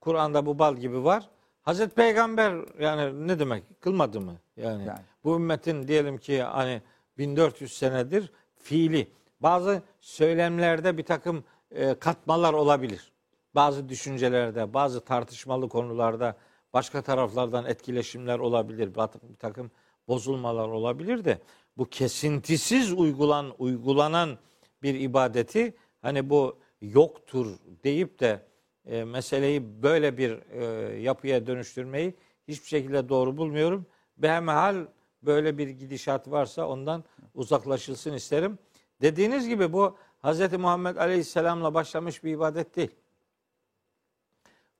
Kur'an'da 0.00 0.46
bu 0.46 0.58
bal 0.58 0.76
gibi 0.76 1.04
var. 1.04 1.28
Hazreti 1.62 1.94
Peygamber 1.94 2.54
yani 2.80 3.28
ne 3.28 3.38
demek? 3.38 3.80
Kılmadı 3.80 4.20
mı? 4.20 4.36
Yani, 4.56 4.84
Yani. 4.86 4.98
bu 5.24 5.34
ümmetin 5.36 5.88
diyelim 5.88 6.18
ki 6.18 6.42
hani 6.42 6.82
1400 7.18 7.72
senedir 7.72 8.32
fiili 8.56 9.08
bazı 9.40 9.82
söylemlerde 10.00 10.98
bir 10.98 11.02
takım 11.02 11.44
e, 11.70 11.94
katmalar 11.94 12.52
olabilir. 12.54 13.12
Bazı 13.54 13.88
düşüncelerde, 13.88 14.74
bazı 14.74 15.00
tartışmalı 15.00 15.68
konularda 15.68 16.36
başka 16.72 17.02
taraflardan 17.02 17.64
etkileşimler 17.64 18.38
olabilir. 18.38 18.94
Bir 18.94 19.36
takım 19.36 19.70
bozulmalar 20.08 20.68
olabilir 20.68 21.24
de 21.24 21.38
bu 21.76 21.84
kesintisiz 21.84 22.92
uygulan 22.92 23.54
uygulanan 23.58 24.38
bir 24.82 24.94
ibadeti 25.00 25.74
hani 26.02 26.30
bu 26.30 26.58
yoktur 26.80 27.46
deyip 27.84 28.20
de 28.20 28.42
e, 28.86 29.04
meseleyi 29.04 29.82
böyle 29.82 30.18
bir 30.18 30.38
e, 30.50 30.64
yapıya 31.00 31.46
dönüştürmeyi 31.46 32.14
hiçbir 32.48 32.68
şekilde 32.68 33.08
doğru 33.08 33.36
bulmuyorum. 33.36 33.86
Behemehal 34.16 34.86
böyle 35.22 35.58
bir 35.58 35.68
gidişat 35.68 36.30
varsa 36.30 36.68
ondan 36.68 37.04
uzaklaşılsın 37.34 38.12
isterim. 38.12 38.58
Dediğiniz 39.02 39.48
gibi 39.48 39.72
bu 39.72 39.96
Hz. 40.22 40.52
Muhammed 40.52 40.96
Aleyhisselam'la 40.96 41.74
başlamış 41.74 42.24
bir 42.24 42.32
ibadet 42.32 42.76
değil. 42.76 42.90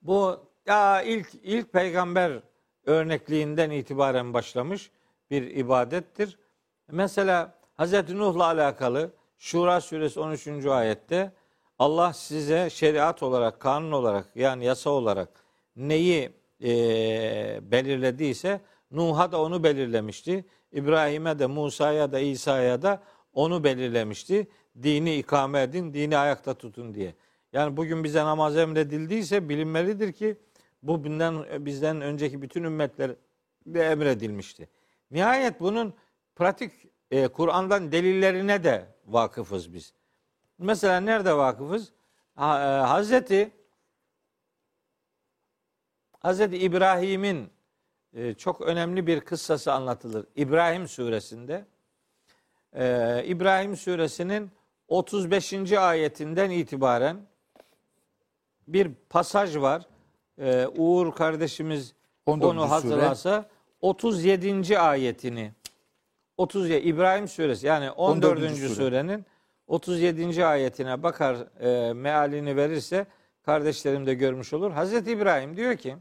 Bu 0.01 0.39
ya 0.65 1.01
ilk 1.01 1.35
ilk 1.43 1.73
peygamber 1.73 2.39
örnekliğinden 2.85 3.69
itibaren 3.71 4.33
başlamış 4.33 4.91
bir 5.31 5.41
ibadettir. 5.55 6.39
Mesela 6.91 7.55
Hz. 7.77 7.93
Nuh'la 8.09 8.45
alakalı 8.45 9.11
Şura 9.37 9.81
suresi 9.81 10.19
13. 10.19 10.65
ayette 10.65 11.31
Allah 11.79 12.13
size 12.13 12.69
şeriat 12.69 13.23
olarak, 13.23 13.59
kanun 13.59 13.91
olarak 13.91 14.25
yani 14.35 14.65
yasa 14.65 14.89
olarak 14.89 15.29
neyi 15.75 16.31
e, 16.63 16.69
belirlediyse 17.71 18.61
Nuh'a 18.91 19.31
da 19.31 19.41
onu 19.41 19.63
belirlemişti. 19.63 20.45
İbrahim'e 20.71 21.39
de 21.39 21.45
Musa'ya 21.45 22.11
da 22.11 22.19
İsa'ya 22.19 22.81
da 22.81 23.03
onu 23.33 23.63
belirlemişti. 23.63 24.47
Dini 24.83 25.15
ikame 25.15 25.61
edin, 25.61 25.93
dini 25.93 26.17
ayakta 26.17 26.53
tutun 26.53 26.93
diye. 26.93 27.15
Yani 27.53 27.77
bugün 27.77 28.03
bize 28.03 28.23
namaz 28.23 28.57
emredildiyse 28.57 29.49
bilinmelidir 29.49 30.13
ki 30.13 30.37
bu 30.83 31.03
bizden, 31.03 31.65
bizden 31.65 32.01
önceki 32.01 32.41
bütün 32.41 32.63
ümmetler 32.63 33.11
de 33.65 33.83
emredilmişti. 33.83 34.69
Nihayet 35.11 35.59
bunun 35.59 35.93
pratik 36.35 36.71
e, 37.11 37.27
Kur'an'dan 37.27 37.91
delillerine 37.91 38.63
de 38.63 38.85
vakıfız 39.05 39.73
biz. 39.73 39.93
Mesela 40.57 40.99
nerede 40.99 41.37
vakıfız? 41.37 41.91
Ha, 42.35 42.61
e, 42.61 42.87
Hazreti 42.87 43.51
Hazreti 46.19 46.57
İbrahim'in 46.57 47.49
e, 48.13 48.33
çok 48.33 48.61
önemli 48.61 49.07
bir 49.07 49.19
kıssası 49.19 49.73
anlatılır. 49.73 50.25
İbrahim 50.35 50.87
suresinde. 50.87 51.65
E, 52.73 53.23
İbrahim 53.25 53.77
suresinin 53.77 54.51
35. 54.87 55.71
ayetinden 55.71 56.49
itibaren 56.49 57.17
bir 58.67 58.91
pasaj 59.09 59.57
var. 59.57 59.85
E, 60.37 60.67
Uğur 60.67 61.15
kardeşimiz 61.15 61.93
14. 62.25 62.51
onu 62.51 62.71
hatırlarsa 62.71 63.49
37. 63.81 64.79
ayetini 64.79 65.51
30 66.37 66.69
İbrahim 66.69 67.27
suresi 67.27 67.67
yani 67.67 67.91
14. 67.91 68.25
14. 68.25 68.55
sure. 68.55 68.69
surenin 68.69 69.25
37. 69.67 70.45
ayetine 70.45 71.03
bakar 71.03 71.37
e, 71.59 71.93
mealini 71.93 72.55
verirse 72.55 73.05
kardeşlerim 73.45 74.05
de 74.05 74.13
görmüş 74.13 74.53
olur. 74.53 74.71
Hazreti 74.71 75.11
İbrahim 75.11 75.57
diyor 75.57 75.75
ki 75.75 75.95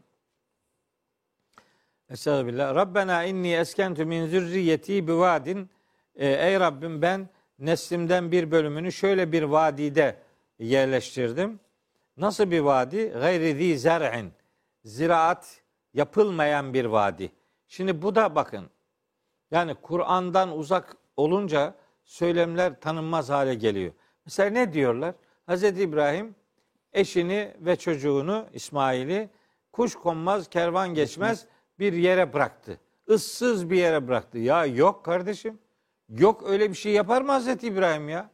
Estağfirullah. 2.11 2.75
Rabbena 2.75 3.25
inni 3.25 3.55
eskentu 3.55 4.07
min 4.07 4.27
zürriyeti 4.27 5.09
bi 5.09 5.17
vadin. 5.17 5.71
E, 6.15 6.29
ey 6.29 6.61
Rabbim 6.61 7.03
ben 7.03 7.29
neslimden 7.59 8.33
bir 8.33 8.51
bölümünü 8.51 8.93
şöyle 8.93 9.33
bir 9.33 9.43
vadide 9.43 10.19
yerleştirdim. 10.59 11.61
Nasıl 12.17 12.51
bir 12.51 12.61
vadi? 12.61 13.09
Gayri 13.09 13.55
zi 13.59 13.79
zer'in. 13.79 14.33
Ziraat 14.85 15.61
yapılmayan 15.95 16.75
bir 16.75 16.85
vadi. 16.85 17.33
Şimdi 17.69 18.03
bu 18.03 18.15
da 18.15 18.35
bakın. 18.35 18.71
Yani 19.51 19.75
Kur'an'dan 19.75 20.59
uzak 20.59 20.97
olunca 21.17 21.75
söylemler 22.05 22.81
tanınmaz 22.81 23.31
hale 23.31 23.55
geliyor. 23.55 23.93
Mesela 24.25 24.51
ne 24.51 24.73
diyorlar? 24.73 25.15
Hz. 25.49 25.65
İbrahim 25.65 26.35
eşini 26.93 27.55
ve 27.61 27.77
çocuğunu 27.77 28.47
İsmail'i 28.53 29.31
kuş 29.73 29.95
konmaz, 29.95 30.49
kervan 30.49 30.95
geçmez 30.95 31.47
bir 31.79 31.93
yere 31.93 32.33
bıraktı. 32.33 32.81
Issız 33.09 33.71
bir 33.71 33.77
yere 33.77 34.09
bıraktı. 34.09 34.39
Ya 34.39 34.67
yok 34.67 35.05
kardeşim. 35.05 35.59
Yok 36.09 36.43
öyle 36.47 36.71
bir 36.71 36.75
şey 36.75 36.93
yapar 36.93 37.23
mı 37.23 37.33
Hazreti 37.33 37.67
İbrahim 37.67 38.09
ya? 38.09 38.31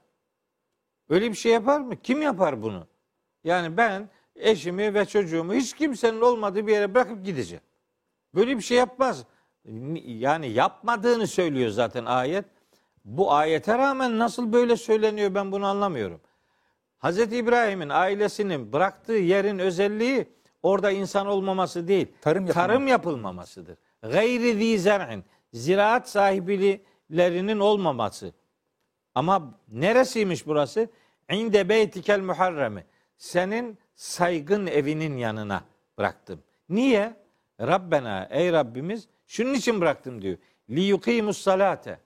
Öyle 1.09 1.31
bir 1.31 1.37
şey 1.37 1.53
yapar 1.53 1.81
mı? 1.81 1.97
Kim 2.03 2.23
yapar 2.23 2.63
bunu? 2.63 2.87
Yani 3.45 3.77
ben 3.77 4.09
eşimi 4.37 4.95
ve 4.95 5.05
çocuğumu 5.05 5.55
hiç 5.55 5.75
kimsenin 5.75 6.21
olmadığı 6.21 6.67
bir 6.67 6.73
yere 6.73 6.95
bırakıp 6.95 7.25
gideceğim. 7.25 7.63
Böyle 8.35 8.57
bir 8.57 8.63
şey 8.63 8.79
yapmaz. 8.79 9.25
Yani 10.05 10.49
yapmadığını 10.49 11.27
söylüyor 11.27 11.71
zaten 11.71 12.05
ayet. 12.05 12.45
Bu 13.05 13.33
ayete 13.33 13.79
rağmen 13.79 14.19
nasıl 14.19 14.53
böyle 14.53 14.77
söyleniyor 14.77 15.35
ben 15.35 15.53
bunu 15.53 15.67
anlamıyorum. 15.67 16.21
Hz. 17.03 17.19
İbrahim'in 17.19 17.89
ailesinin 17.89 18.73
bıraktığı 18.73 19.13
yerin 19.13 19.59
özelliği 19.59 20.29
orada 20.65 20.91
insan 20.91 21.27
olmaması 21.27 21.89
değil. 21.89 22.07
Tarım, 22.21 22.47
tarım 22.47 22.87
yapılmamasıdır. 22.87 23.79
Gayri 24.03 24.55
zi 24.55 24.79
zer'in. 24.79 25.25
Ziraat 25.53 26.09
sahibilerinin 26.09 27.59
olmaması. 27.59 28.33
Ama 29.15 29.55
neresiymiş 29.69 30.47
burası? 30.47 30.89
İnde 31.31 31.69
beytikel 31.69 32.21
muharremi. 32.21 32.85
Senin 33.17 33.79
saygın 33.95 34.67
evinin 34.67 35.17
yanına 35.17 35.65
bıraktım. 35.99 36.43
Niye? 36.69 37.17
Rabbena 37.61 38.29
ey 38.31 38.53
Rabbimiz 38.53 39.09
şunun 39.27 39.55
için 39.55 39.81
bıraktım 39.81 40.23
diyor. 40.23 40.39
Li 40.71 40.81
yukimus 40.81 41.39
salate. 41.39 41.99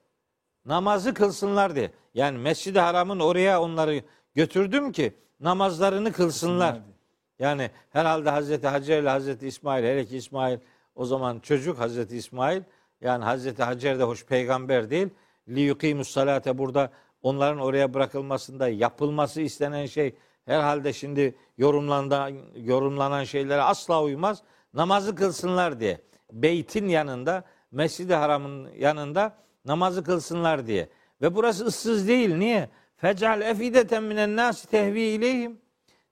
Namazı 0.64 1.14
kılsınlar 1.14 1.74
diye. 1.74 1.90
Yani 2.14 2.38
Mescid-i 2.38 2.80
Haram'ın 2.80 3.20
oraya 3.20 3.62
onları 3.62 4.02
götürdüm 4.34 4.92
ki 4.92 5.14
namazlarını 5.40 6.12
kılsınlar. 6.12 6.74
Kılsınlar 6.74 6.97
Yani 7.38 7.70
herhalde 7.90 8.30
Hazreti 8.30 8.66
Hacer 8.66 9.02
ile 9.02 9.08
Hazreti 9.08 9.46
İsmail 9.46 9.84
hele 9.84 10.04
ki 10.04 10.16
İsmail 10.16 10.58
o 10.94 11.04
zaman 11.04 11.38
çocuk 11.38 11.78
Hazreti 11.78 12.16
İsmail 12.16 12.62
yani 13.00 13.24
Hazreti 13.24 13.62
Hacer 13.62 13.98
de 13.98 14.02
hoş 14.02 14.26
peygamber 14.26 14.90
değil. 14.90 15.08
Li 15.48 15.60
yukimus 15.60 16.08
salate 16.08 16.58
burada 16.58 16.90
onların 17.22 17.58
oraya 17.58 17.94
bırakılmasında 17.94 18.68
yapılması 18.68 19.40
istenen 19.40 19.86
şey 19.86 20.14
herhalde 20.46 20.92
şimdi 20.92 21.34
yorumlanan, 21.58 22.32
yorumlanan 22.56 23.24
şeylere 23.24 23.62
asla 23.62 24.02
uymaz. 24.02 24.42
Namazı 24.74 25.14
kılsınlar 25.14 25.80
diye. 25.80 26.00
Beytin 26.32 26.88
yanında, 26.88 27.44
Mescid-i 27.70 28.14
Haram'ın 28.14 28.68
yanında 28.78 29.36
namazı 29.64 30.04
kılsınlar 30.04 30.66
diye. 30.66 30.88
Ve 31.22 31.34
burası 31.34 31.64
ıssız 31.64 32.08
değil. 32.08 32.34
Niye? 32.36 32.68
Fecal 32.96 33.40
efideten 33.40 34.02
minen 34.02 34.36
nasi 34.36 34.68
tehvi 34.68 35.00
ileyhim. 35.00 35.60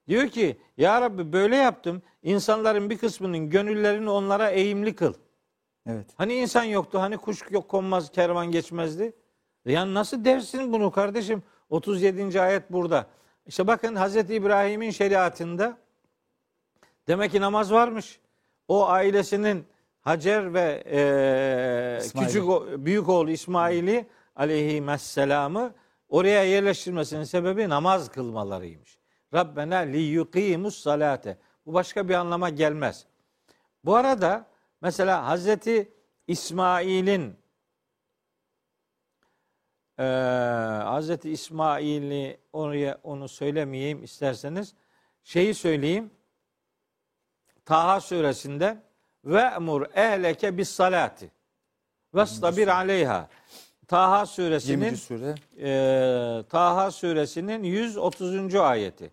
Diyor 0.07 0.27
ki 0.27 0.57
ya 0.77 1.01
Rabbi 1.01 1.33
böyle 1.33 1.55
yaptım. 1.55 2.01
İnsanların 2.23 2.89
bir 2.89 2.97
kısmının 2.97 3.49
gönüllerini 3.49 4.09
onlara 4.09 4.49
eğimli 4.49 4.95
kıl. 4.95 5.13
Evet. 5.85 6.05
Hani 6.15 6.33
insan 6.33 6.63
yoktu, 6.63 7.01
hani 7.01 7.17
kuş 7.17 7.41
yok 7.49 7.69
konmaz, 7.69 8.11
kervan 8.11 8.51
geçmezdi. 8.51 9.13
Yani 9.65 9.93
nasıl 9.93 10.25
dersin 10.25 10.73
bunu 10.73 10.91
kardeşim? 10.91 11.43
37. 11.69 12.41
ayet 12.41 12.71
burada. 12.71 13.07
İşte 13.45 13.67
bakın 13.67 13.95
Hazreti 13.95 14.35
İbrahim'in 14.35 14.91
şeriatında 14.91 15.77
demek 17.07 17.31
ki 17.31 17.41
namaz 17.41 17.71
varmış. 17.71 18.19
O 18.67 18.87
ailesinin 18.87 19.65
Hacer 20.01 20.53
ve 20.53 20.83
e, 20.85 22.05
İsmail. 22.05 22.27
küçük 22.27 22.43
büyük 22.85 23.09
oğlu 23.09 23.31
İsmail'i 23.31 24.05
aleyhisselamı 24.35 25.73
oraya 26.09 26.43
yerleştirmesinin 26.43 27.23
sebebi 27.23 27.69
namaz 27.69 28.09
kılmalarıymış. 28.09 28.97
Rabbena 29.33 29.77
li 29.77 29.97
yuqimus 29.97 30.77
salate. 30.77 31.37
Bu 31.65 31.73
başka 31.73 32.09
bir 32.09 32.13
anlama 32.13 32.49
gelmez. 32.49 33.05
Bu 33.85 33.95
arada 33.95 34.45
mesela 34.81 35.27
Hazreti 35.27 35.91
İsmail'in 36.27 37.37
ee, 39.99 40.03
Hazreti 40.83 41.31
İsmail'i 41.31 42.39
oraya 42.53 42.99
onu 43.03 43.27
söylemeyeyim 43.27 44.03
isterseniz 44.03 44.73
şeyi 45.23 45.53
söyleyeyim. 45.53 46.11
Taha 47.65 48.01
suresinde 48.01 48.77
ve 49.25 49.41
emur 49.41 49.85
ehleke 49.95 50.57
bis 50.57 50.69
salati 50.69 51.31
ve 52.13 52.73
aleyha. 52.73 53.29
Taha 53.87 54.19
20. 54.19 54.27
suresinin 54.27 54.95
sure. 54.95 55.35
e, 55.59 56.43
Taha 56.49 56.91
suresinin 56.91 57.63
130. 57.63 58.55
ayeti. 58.55 59.11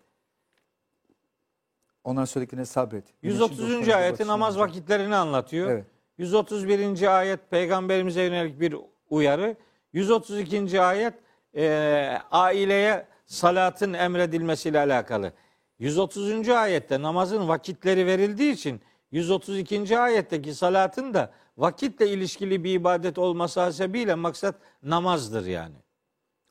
Onların 2.05 2.25
söylediklerine 2.25 2.65
sabret. 2.65 3.03
Güneşin 3.21 3.39
130. 3.39 3.59
doğuşundan 3.59 3.97
ayeti 3.97 4.27
namaz 4.27 4.59
vakitlerini 4.59 5.15
anlatıyor. 5.15 5.71
Evet. 5.71 5.85
131. 6.17 7.17
ayet 7.17 7.51
peygamberimize 7.51 8.23
yönelik 8.23 8.59
bir 8.59 8.75
uyarı. 9.09 9.55
132. 9.93 10.81
ayet 10.81 11.13
e, 11.55 12.17
aileye 12.31 13.05
salatın 13.25 13.93
emredilmesiyle 13.93 14.79
alakalı. 14.79 15.31
130. 15.79 16.49
ayette 16.49 17.01
namazın 17.01 17.47
vakitleri 17.47 18.05
verildiği 18.05 18.53
için 18.53 18.81
132. 19.11 19.99
ayetteki 19.99 20.53
salatın 20.53 21.13
da 21.13 21.31
vakitle 21.57 22.07
ilişkili 22.07 22.63
bir 22.63 22.73
ibadet 22.73 23.17
olması 23.17 23.59
hasebiyle 23.59 24.15
maksat 24.15 24.55
namazdır 24.83 25.45
yani. 25.45 25.75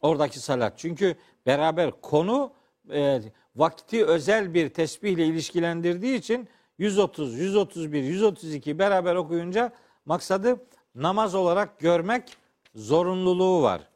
Oradaki 0.01 0.41
salat. 0.41 0.73
Çünkü 0.77 1.17
beraber 1.47 1.91
konu 2.01 2.53
e, 2.93 3.21
vakti 3.57 4.05
özel 4.05 4.55
bir 4.55 4.69
tesbihle 4.69 5.27
ilişkilendirdiği 5.27 6.19
için 6.19 6.49
130, 6.79 7.39
131, 7.39 8.03
132 8.03 8.79
beraber 8.79 9.15
okuyunca 9.15 9.73
maksadı 10.05 10.67
namaz 10.95 11.35
olarak 11.35 11.79
görmek 11.79 12.37
zorunluluğu 12.75 13.63
var. 13.63 13.89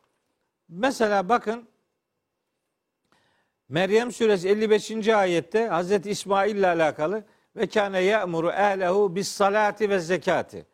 Mesela 0.69 1.29
bakın 1.29 1.69
Meryem 3.69 4.13
suresi 4.13 4.49
55. 4.49 5.09
ayette 5.09 5.67
Hazreti 5.67 6.11
İsmail 6.11 6.57
ile 6.57 6.67
alakalı 6.67 7.25
ve 7.57 7.67
kâne 7.67 8.01
ya'muru 8.01 8.51
ehlehu 8.51 9.17
bis 9.17 9.29
salati 9.29 9.91
ve 9.91 9.99
zekati. 9.99 10.67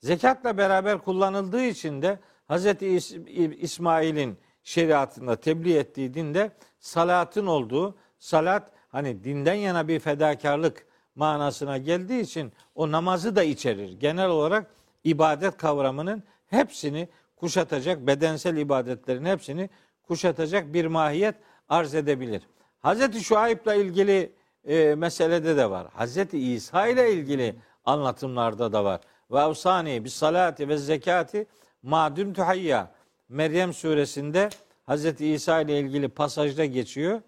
Zekatla 0.00 0.58
beraber 0.58 0.98
kullanıldığı 0.98 1.64
için 1.64 2.02
de 2.02 2.18
Hazreti 2.46 2.86
İs- 2.86 3.54
İsmail'in 3.54 4.38
şeriatında 4.62 5.36
tebliğ 5.36 5.76
ettiği 5.76 6.14
dinde 6.14 6.50
salatın 6.78 7.46
olduğu, 7.46 7.98
salat 8.18 8.72
hani 8.88 9.24
dinden 9.24 9.54
yana 9.54 9.88
bir 9.88 10.00
fedakarlık 10.00 10.86
manasına 11.14 11.78
geldiği 11.78 12.20
için 12.20 12.52
o 12.74 12.92
namazı 12.92 13.36
da 13.36 13.42
içerir. 13.42 13.92
Genel 13.92 14.28
olarak 14.28 14.66
ibadet 15.04 15.56
kavramının 15.56 16.22
hepsini 16.46 17.08
kuşatacak, 17.36 18.06
bedensel 18.06 18.56
ibadetlerin 18.56 19.24
hepsini 19.24 19.70
kuşatacak 20.02 20.74
bir 20.74 20.86
mahiyet 20.86 21.34
arz 21.68 21.94
edebilir. 21.94 22.42
Hazreti 22.80 23.20
Şuayb'la 23.20 23.74
ilgili 23.74 24.32
e, 24.64 24.94
meselede 24.94 25.56
de 25.56 25.70
var. 25.70 25.86
Hazreti 25.94 26.38
İsa 26.38 26.86
ile 26.86 27.12
ilgili 27.12 27.54
anlatımlarda 27.84 28.72
da 28.72 28.84
var. 28.84 29.00
Ve 29.30 29.40
avsani 29.40 30.04
bis 30.04 30.14
salati 30.14 30.68
ve 30.68 30.76
zekati 30.76 31.46
madüm 31.82 32.34
tuhayya. 32.34 32.90
Meryem 33.28 33.72
suresinde 33.72 34.48
Hazreti 34.86 35.26
İsa 35.26 35.60
ile 35.60 35.78
ilgili 35.78 36.08
pasajda 36.08 36.64
geçiyor. 36.64 37.20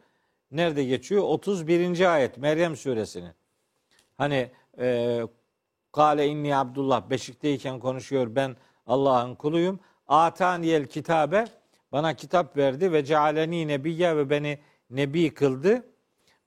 Nerede 0.51 0.85
geçiyor? 0.85 1.23
31. 1.23 2.15
ayet 2.15 2.39
Meryem 2.39 2.77
suresinin. 2.77 3.33
Hani 4.19 4.51
e, 4.79 5.21
Kale 5.93 6.27
inni 6.27 6.57
Abdullah 6.57 7.11
beşikteyken 7.11 7.79
konuşuyor 7.79 8.35
ben 8.35 8.57
Allah'ın 8.87 9.35
kuluyum. 9.35 9.81
Ataniyel 10.09 10.87
kitabe 10.87 11.45
bana 11.93 12.15
kitap 12.15 12.57
verdi 12.57 12.93
ve 12.93 13.05
cealeni 13.05 13.69
nebiyye 13.69 14.17
ve 14.17 14.31
beni 14.31 14.59
nebi 14.91 15.35
kıldı. 15.35 15.87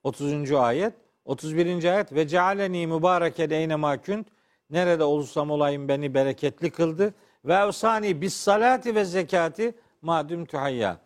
30. 0.03 0.51
ayet. 0.51 0.93
31. 1.25 1.83
ayet 1.83 2.13
ve 2.13 2.27
cealeni 2.27 2.87
mübareken 2.87 3.49
eyne 3.49 3.75
ma 3.75 4.01
künt 4.01 4.27
nerede 4.69 5.03
olursam 5.03 5.51
olayım 5.51 5.87
beni 5.87 6.13
bereketli 6.13 6.71
kıldı 6.71 7.13
ve 7.45 7.53
evsani 7.53 8.21
bis 8.21 8.33
salati 8.33 8.95
ve 8.95 9.05
zekati 9.05 9.75
madüm 10.01 10.45
tuhayya. 10.45 10.97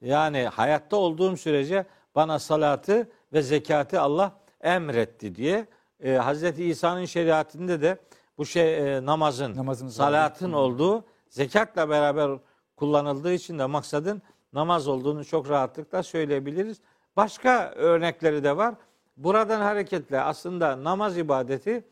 Yani 0.00 0.42
hayatta 0.42 0.96
olduğum 0.96 1.36
sürece 1.36 1.86
bana 2.14 2.38
salatı 2.38 3.10
ve 3.32 3.42
zekatı 3.42 4.00
Allah 4.00 4.32
emretti 4.60 5.34
diye 5.34 5.66
e, 6.00 6.12
Hazreti 6.12 6.64
İsa'nın 6.64 7.04
şeriatinde 7.04 7.82
de 7.82 7.98
bu 8.38 8.46
şey 8.46 8.96
e, 8.96 9.06
namazın, 9.06 9.56
Namazımız 9.56 9.94
salatın 9.94 10.52
olduğu 10.52 11.04
zekatla 11.28 11.88
beraber 11.88 12.38
kullanıldığı 12.76 13.32
için 13.32 13.58
de 13.58 13.66
maksadın 13.66 14.22
namaz 14.52 14.88
olduğunu 14.88 15.24
çok 15.24 15.50
rahatlıkla 15.50 16.02
söyleyebiliriz. 16.02 16.80
Başka 17.16 17.70
örnekleri 17.70 18.44
de 18.44 18.56
var. 18.56 18.74
Buradan 19.16 19.60
hareketle 19.60 20.20
aslında 20.20 20.84
namaz 20.84 21.18
ibadeti 21.18 21.84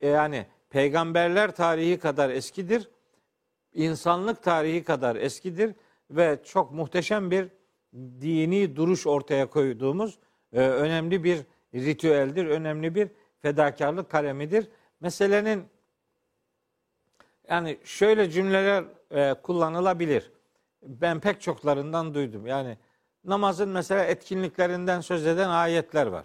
e, 0.00 0.08
yani 0.08 0.46
peygamberler 0.70 1.54
tarihi 1.54 1.98
kadar 1.98 2.30
eskidir. 2.30 2.90
insanlık 3.74 4.42
tarihi 4.42 4.84
kadar 4.84 5.16
eskidir 5.16 5.74
ve 6.10 6.38
çok 6.44 6.72
muhteşem 6.72 7.30
bir 7.30 7.48
dini 7.94 8.76
duruş 8.76 9.06
ortaya 9.06 9.50
koyduğumuz 9.50 10.18
e, 10.52 10.60
önemli 10.60 11.24
bir 11.24 11.40
ritüeldir, 11.74 12.46
önemli 12.46 12.94
bir 12.94 13.08
fedakarlık 13.42 14.10
kalemidir. 14.10 14.68
Meselenin 15.00 15.64
yani 17.48 17.78
şöyle 17.84 18.30
cümleler 18.30 18.84
e, 19.10 19.34
kullanılabilir. 19.34 20.32
Ben 20.82 21.20
pek 21.20 21.40
çoklarından 21.40 22.14
duydum. 22.14 22.46
Yani 22.46 22.78
namazın 23.24 23.68
mesela 23.68 24.04
etkinliklerinden 24.04 25.00
söz 25.00 25.26
eden 25.26 25.48
ayetler 25.48 26.06
var. 26.06 26.24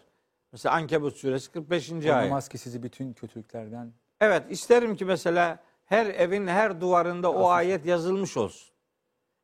Mesela 0.51 0.75
Ankebut 0.75 1.17
suresi 1.17 1.51
45. 1.51 1.91
ayet. 1.91 2.05
Namaz 2.05 2.49
ki 2.49 2.57
sizi 2.57 2.83
bütün 2.83 3.13
kötülüklerden 3.13 3.93
Evet 4.21 4.43
isterim 4.49 4.95
ki 4.95 5.05
mesela 5.05 5.59
her 5.85 6.05
evin 6.05 6.47
her 6.47 6.81
duvarında 6.81 7.31
o 7.31 7.49
ayet 7.49 7.85
yazılmış 7.85 8.37
olsun. 8.37 8.73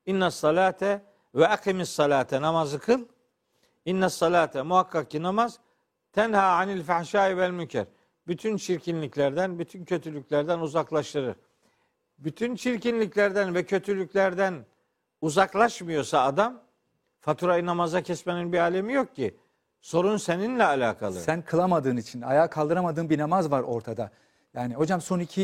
İnne 0.06 0.32
salate 0.32 1.02
ve 1.36 1.48
akimis 1.48 1.90
salate 1.90 2.42
namazı 2.42 2.80
kıl. 2.80 3.06
İnne 3.86 4.10
salate 4.10 4.62
muhakkak 4.62 5.12
ki 5.12 5.24
namaz 5.24 5.60
tenha 6.14 6.56
anil 6.56 6.84
fahşai 6.84 7.38
vel 7.38 7.52
münker. 7.52 7.86
Bütün 8.28 8.58
çirkinliklerden, 8.58 9.60
bütün 9.60 9.86
kötülüklerden 9.86 10.60
uzaklaştırır. 10.60 11.36
Bütün 12.18 12.56
çirkinliklerden 12.56 13.56
ve 13.56 13.66
kötülüklerden 13.66 14.66
uzaklaşmıyorsa 15.22 16.24
adam 16.24 16.62
faturayı 17.20 17.66
namaza 17.66 18.02
kesmenin 18.02 18.54
bir 18.54 18.60
alemi 18.60 18.94
yok 18.94 19.16
ki. 19.16 19.38
Sorun 19.82 20.18
seninle 20.18 20.66
alakalı. 20.66 21.20
Sen 21.20 21.42
kılamadığın 21.42 21.98
için, 21.98 22.22
ayağa 22.22 22.50
kaldıramadığın 22.50 23.10
bir 23.10 23.20
namaz 23.20 23.52
var 23.52 23.62
ortada. 23.62 24.12
Yani 24.54 24.74
hocam 24.74 25.02
son 25.02 25.20
iki 25.20 25.44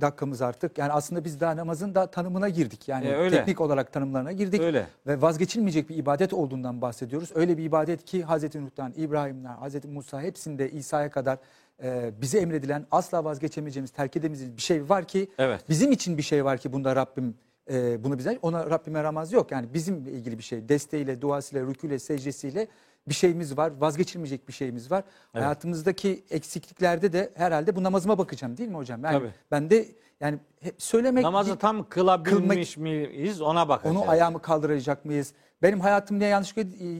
dakikamız 0.00 0.42
artık. 0.42 0.78
Yani 0.78 0.92
aslında 0.92 1.24
biz 1.24 1.40
daha 1.40 1.56
namazın 1.56 1.94
da 1.94 2.06
tanımına 2.06 2.48
girdik. 2.48 2.88
Yani 2.88 3.06
E, 3.06 3.14
öyle. 3.16 3.36
teknik 3.36 3.60
olarak 3.60 3.92
tanımlarına 3.92 4.32
girdik. 4.32 4.60
Öyle. 4.60 4.86
Ve 5.06 5.22
vazgeçilmeyecek 5.22 5.88
bir 5.88 5.96
ibadet 5.96 6.32
olduğundan 6.32 6.80
bahsediyoruz. 6.80 7.30
Öyle 7.34 7.58
bir 7.58 7.64
ibadet 7.64 8.04
ki 8.04 8.22
Hazreti 8.22 8.62
Nuh'tan, 8.64 8.92
İbrahim'den, 8.96 9.56
Hazreti 9.56 9.88
Musa 9.88 10.22
hepsinde 10.22 10.70
İsa'ya 10.70 11.10
kadar 11.10 11.38
e, 11.82 12.10
bize 12.20 12.38
emredilen 12.38 12.86
asla 12.90 13.24
vazgeçemeyeceğimiz, 13.24 13.90
terk 13.90 14.16
edemeyeceğimiz 14.16 14.56
bir 14.56 14.62
şey 14.62 14.88
var 14.88 15.04
ki 15.04 15.28
Evet. 15.38 15.64
bizim 15.68 15.92
için 15.92 16.18
bir 16.18 16.22
şey 16.22 16.44
var 16.44 16.58
ki 16.58 16.72
bunda 16.72 16.96
Rabbim 16.96 17.34
e, 17.70 18.04
bunu 18.04 18.18
bize 18.18 18.38
ona 18.42 18.70
Rabbime 18.70 19.02
ramaz 19.02 19.32
yok. 19.32 19.50
Yani 19.52 19.74
bizimle 19.74 20.10
ilgili 20.10 20.38
bir 20.38 20.42
şey. 20.42 20.68
Desteğiyle, 20.68 21.20
duasıyla, 21.22 21.66
rüküyle, 21.66 21.98
secdesiyle 21.98 22.68
bir 23.08 23.14
şeyimiz 23.14 23.58
var. 23.58 23.72
Vazgeçilmeyecek 23.80 24.48
bir 24.48 24.52
şeyimiz 24.52 24.90
var. 24.90 25.04
Evet. 25.34 25.44
Hayatımızdaki 25.44 26.24
eksikliklerde 26.30 27.12
de 27.12 27.30
herhalde 27.34 27.76
bu 27.76 27.82
namazıma 27.82 28.18
bakacağım 28.18 28.56
değil 28.56 28.68
mi 28.68 28.76
hocam? 28.76 29.04
Yani 29.04 29.18
Tabii. 29.18 29.30
ben 29.50 29.70
de 29.70 29.88
yani 30.20 30.38
hep 30.60 30.82
söylemek 30.82 31.24
Namazı 31.24 31.56
tam 31.56 31.88
kılabilmiş 31.88 32.76
miyiz 32.76 33.40
ona 33.40 33.68
bakacağız. 33.68 33.96
onu 33.96 34.10
ayağımı 34.10 34.42
kaldıracak 34.42 35.04
mıyız? 35.04 35.32
Benim 35.62 35.80
hayatım 35.80 36.18
ne 36.18 36.24
yanlış 36.24 36.56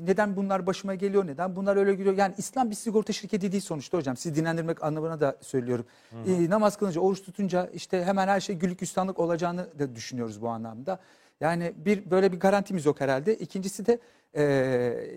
neden 0.06 0.36
bunlar 0.36 0.66
başıma 0.66 0.94
geliyor? 0.94 1.26
Neden 1.26 1.56
bunlar 1.56 1.76
öyle 1.76 1.94
gidiyor? 1.94 2.16
Yani 2.16 2.34
İslam 2.38 2.70
bir 2.70 2.74
sigorta 2.74 3.12
şirketi 3.12 3.52
değil 3.52 3.62
sonuçta 3.62 3.98
hocam. 3.98 4.16
Sizi 4.16 4.34
dinlendirmek 4.34 4.84
anlamına 4.84 5.20
da 5.20 5.36
söylüyorum. 5.40 5.86
Ee, 6.26 6.50
namaz 6.50 6.76
kılınca, 6.76 7.00
oruç 7.00 7.22
tutunca 7.22 7.66
işte 7.66 8.04
hemen 8.04 8.28
her 8.28 8.40
şey 8.40 8.56
güllük 8.56 8.78
gülistanlık 8.78 9.18
olacağını 9.18 9.78
da 9.78 9.96
düşünüyoruz 9.96 10.42
bu 10.42 10.48
anlamda. 10.48 10.98
Yani 11.40 11.72
bir 11.76 12.10
böyle 12.10 12.32
bir 12.32 12.40
garantimiz 12.40 12.86
yok 12.86 13.00
herhalde. 13.00 13.36
İkincisi 13.36 13.86
de 13.86 13.98
e, 14.36 14.42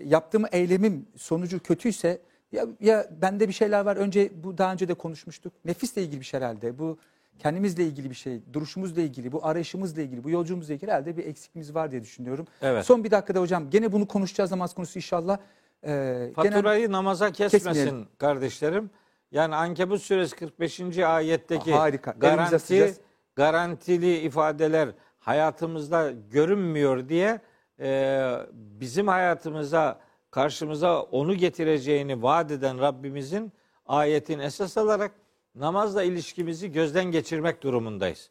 yaptığım 0.04 0.44
eylemim 0.52 1.06
sonucu 1.16 1.60
kötüyse 1.62 2.20
ya, 2.52 2.66
ya 2.80 3.06
bende 3.22 3.48
bir 3.48 3.52
şeyler 3.52 3.84
var. 3.84 3.96
Önce 3.96 4.30
bu 4.44 4.58
daha 4.58 4.72
önce 4.72 4.88
de 4.88 4.94
konuşmuştuk. 4.94 5.52
Nefisle 5.64 6.02
ilgili 6.02 6.20
bir 6.20 6.24
şey 6.24 6.40
herhalde. 6.40 6.78
Bu 6.78 6.98
kendimizle 7.38 7.84
ilgili 7.84 8.10
bir 8.10 8.14
şey, 8.14 8.40
duruşumuzla 8.52 9.02
ilgili, 9.02 9.32
bu 9.32 9.46
arayışımızla 9.46 10.02
ilgili, 10.02 10.24
bu 10.24 10.30
yolculuğumuzla 10.30 10.74
ilgili 10.74 10.90
herhalde 10.90 11.16
bir 11.16 11.26
eksikimiz 11.26 11.74
var 11.74 11.90
diye 11.90 12.02
düşünüyorum. 12.02 12.46
Evet. 12.62 12.86
Son 12.86 13.04
bir 13.04 13.10
dakikada 13.10 13.40
hocam 13.40 13.70
gene 13.70 13.92
bunu 13.92 14.08
konuşacağız 14.08 14.50
namaz 14.50 14.74
konusu 14.74 14.98
inşallah. 14.98 15.38
Ee, 15.86 16.30
Faturayı 16.34 16.92
namaza 16.92 17.32
kesmesin 17.32 17.66
Kesmeyelim. 17.68 18.06
kardeşlerim. 18.18 18.90
Yani 19.32 19.54
Ankebut 19.54 20.02
suresi 20.02 20.36
45. 20.36 20.98
ayetteki 20.98 21.72
Harika. 21.72 22.14
Garanti 22.18 22.94
garantili 23.36 24.18
ifadeler 24.18 24.88
hayatımızda 25.18 26.12
görünmüyor 26.30 27.08
diye 27.08 27.40
e, 27.82 28.46
bizim 28.52 29.08
hayatımıza 29.08 30.00
karşımıza 30.30 31.02
onu 31.02 31.34
getireceğini 31.34 32.22
vaat 32.22 32.50
eden 32.50 32.80
Rabbimizin 32.80 33.52
ayetin 33.86 34.38
esas 34.38 34.78
alarak 34.78 35.12
namazla 35.54 36.02
ilişkimizi 36.02 36.72
gözden 36.72 37.04
geçirmek 37.04 37.62
durumundayız. 37.62 38.30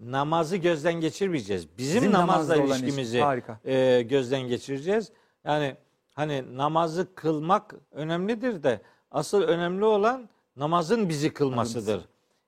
Namazı 0.00 0.56
gözden 0.56 0.94
geçirmeyeceğiz. 0.94 1.78
Bizim, 1.78 2.02
Bizim 2.02 2.12
namazla 2.12 2.56
ilişkimizi 2.56 3.24
e, 3.64 4.02
gözden 4.02 4.42
geçireceğiz. 4.42 5.12
Yani 5.44 5.76
hani 6.14 6.56
namazı 6.56 7.14
kılmak 7.14 7.74
önemlidir 7.92 8.62
de 8.62 8.80
Asıl 9.10 9.42
önemli 9.42 9.84
olan 9.84 10.28
namazın 10.56 11.08
bizi 11.08 11.32
kılmasıdır. 11.32 12.04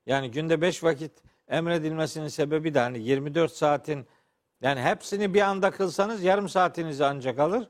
Yani 0.07 0.31
günde 0.31 0.61
beş 0.61 0.85
vakit 0.85 1.13
emredilmesinin 1.49 2.29
sebebi 2.29 2.75
de 2.75 2.79
hani 2.79 2.99
24 2.99 3.53
saatin 3.53 4.07
yani 4.63 4.81
hepsini 4.81 5.35
bir 5.35 5.41
anda 5.41 5.71
kılsanız 5.71 6.23
yarım 6.23 6.49
saatinizi 6.49 7.05
ancak 7.05 7.39
alır. 7.39 7.69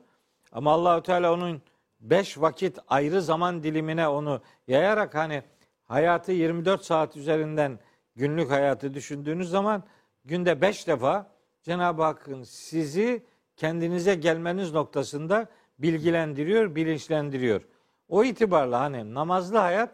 Ama 0.51 0.71
Allahü 0.71 1.03
Teala 1.03 1.33
onun 1.33 1.61
beş 1.99 2.41
vakit 2.41 2.79
ayrı 2.87 3.21
zaman 3.21 3.63
dilimine 3.63 4.07
onu 4.07 4.41
yayarak 4.67 5.15
hani 5.15 5.43
hayatı 5.85 6.31
24 6.31 6.85
saat 6.85 7.17
üzerinden 7.17 7.79
günlük 8.15 8.51
hayatı 8.51 8.93
düşündüğünüz 8.93 9.49
zaman 9.49 9.83
günde 10.25 10.61
beş 10.61 10.87
defa 10.87 11.31
Cenab-ı 11.63 12.03
Hakk'ın 12.03 12.43
sizi 12.43 13.25
kendinize 13.55 14.15
gelmeniz 14.15 14.73
noktasında 14.73 15.47
bilgilendiriyor, 15.79 16.75
bilinçlendiriyor. 16.75 17.61
O 18.09 18.23
itibarla 18.23 18.79
hani 18.79 19.13
namazlı 19.13 19.57
hayat 19.57 19.89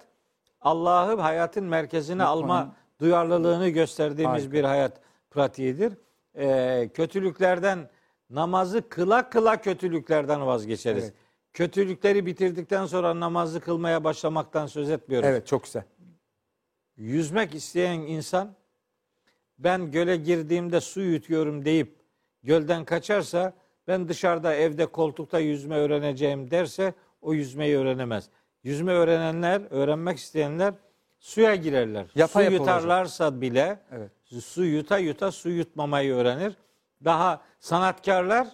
Allah'ı 0.61 1.21
hayatın 1.21 1.63
merkezine 1.63 2.23
alma 2.23 2.75
duyarlılığını 2.99 3.69
gösterdiğimiz 3.69 4.41
Harika. 4.41 4.53
bir 4.53 4.63
hayat 4.63 5.01
pratiğidir. 5.31 5.93
Ee, 6.37 6.89
kötülüklerden 6.93 7.89
namazı 8.29 8.89
kıla 8.89 9.29
kıla 9.29 9.61
kötülüklerden 9.61 10.45
vazgeçeriz. 10.47 11.03
Evet. 11.03 11.13
Kötülükleri 11.53 12.25
bitirdikten 12.25 12.85
sonra 12.85 13.19
namazı 13.19 13.59
kılmaya 13.59 14.03
başlamaktan 14.03 14.67
söz 14.67 14.89
etmiyoruz. 14.89 15.29
Evet 15.29 15.47
çok 15.47 15.63
güzel. 15.63 15.83
Yüzmek 16.97 17.55
isteyen 17.55 17.99
insan 17.99 18.55
ben 19.59 19.91
göle 19.91 20.17
girdiğimde 20.17 20.81
su 20.81 21.01
yutuyorum 21.01 21.65
deyip 21.65 21.95
gölden 22.43 22.85
kaçarsa 22.85 23.53
ben 23.87 24.09
dışarıda 24.09 24.55
evde 24.55 24.85
koltukta 24.85 25.39
yüzme 25.39 25.75
öğreneceğim 25.75 26.51
derse 26.51 26.93
o 27.21 27.33
yüzmeyi 27.33 27.77
öğrenemez. 27.77 28.29
Yüzme 28.63 28.91
öğrenenler, 28.91 29.61
öğrenmek 29.69 30.17
isteyenler 30.17 30.73
suya 31.25 31.55
girerler. 31.55 32.05
Yapa 32.15 32.43
su 32.43 32.51
yutarlarsa 32.51 33.41
bile 33.41 33.79
Evet. 33.91 34.11
su 34.43 34.65
yuta 34.65 34.97
yuta 34.97 35.31
su 35.31 35.49
yutmamayı 35.49 36.13
öğrenir. 36.13 36.53
Daha 37.05 37.41
sanatkarlar 37.59 38.47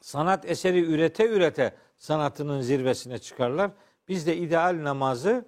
sanat 0.00 0.50
eseri 0.50 0.84
ürete 0.84 1.28
ürete 1.28 1.74
sanatının 1.96 2.60
zirvesine 2.60 3.18
çıkarlar. 3.18 3.70
Biz 4.08 4.26
de 4.26 4.36
ideal 4.36 4.84
namazı 4.84 5.44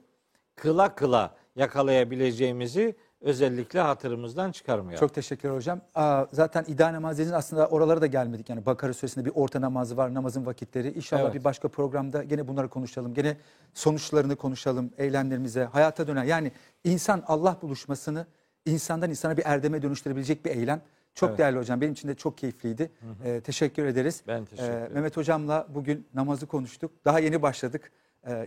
kıla 0.56 0.94
kıla 0.94 1.34
yakalayabileceğimizi 1.56 2.96
özellikle 3.22 3.80
hatırımızdan 3.80 4.52
çıkarmayalım. 4.52 5.00
Çok 5.06 5.14
teşekkürler 5.14 5.54
hocam. 5.54 5.80
Aa, 5.94 6.26
zaten 6.32 6.64
ideal 6.68 6.92
namaz 6.92 7.12
dediğiniz 7.18 7.32
aslında 7.34 7.68
oralara 7.68 8.00
da 8.00 8.06
gelmedik. 8.06 8.48
Yani 8.50 8.66
Bakara 8.66 8.94
Suresi'nde 8.94 9.24
bir 9.24 9.32
orta 9.34 9.60
namazı 9.60 9.96
var, 9.96 10.14
namazın 10.14 10.46
vakitleri. 10.46 10.92
İnşallah 10.92 11.22
Evet. 11.22 11.34
bir 11.34 11.44
başka 11.44 11.68
programda 11.68 12.22
gene 12.22 12.48
bunları 12.48 12.68
konuşalım. 12.68 13.14
Gene 13.14 13.36
sonuçlarını 13.74 14.36
konuşalım, 14.36 14.90
eylemlerimize, 14.98 15.64
hayata 15.64 16.06
dönen. 16.06 16.24
Yani 16.24 16.52
insan 16.84 17.22
Allah 17.26 17.56
buluşmasını 17.62 18.26
insandan 18.66 19.10
insana 19.10 19.36
bir 19.36 19.42
erdeme 19.46 19.82
dönüştürebilecek 19.82 20.44
bir 20.44 20.50
eylem. 20.50 20.80
Çok 21.14 21.28
Evet. 21.28 21.38
değerli 21.38 21.58
hocam. 21.58 21.80
Benim 21.80 21.92
için 21.92 22.08
de 22.08 22.14
çok 22.14 22.38
keyifliydi. 22.38 22.90
Ee, 23.24 23.40
teşekkür 23.40 23.86
ederiz. 23.86 24.22
Ben 24.28 24.44
teşekkür 24.44 24.70
Ee, 24.72 24.76
ederim. 24.76 24.92
Mehmet 24.94 25.16
hocamla 25.16 25.66
bugün 25.74 26.06
namazı 26.14 26.46
konuştuk. 26.46 26.90
Daha 27.04 27.18
yeni 27.18 27.42
başladık. 27.42 27.92
Ee, 28.26 28.46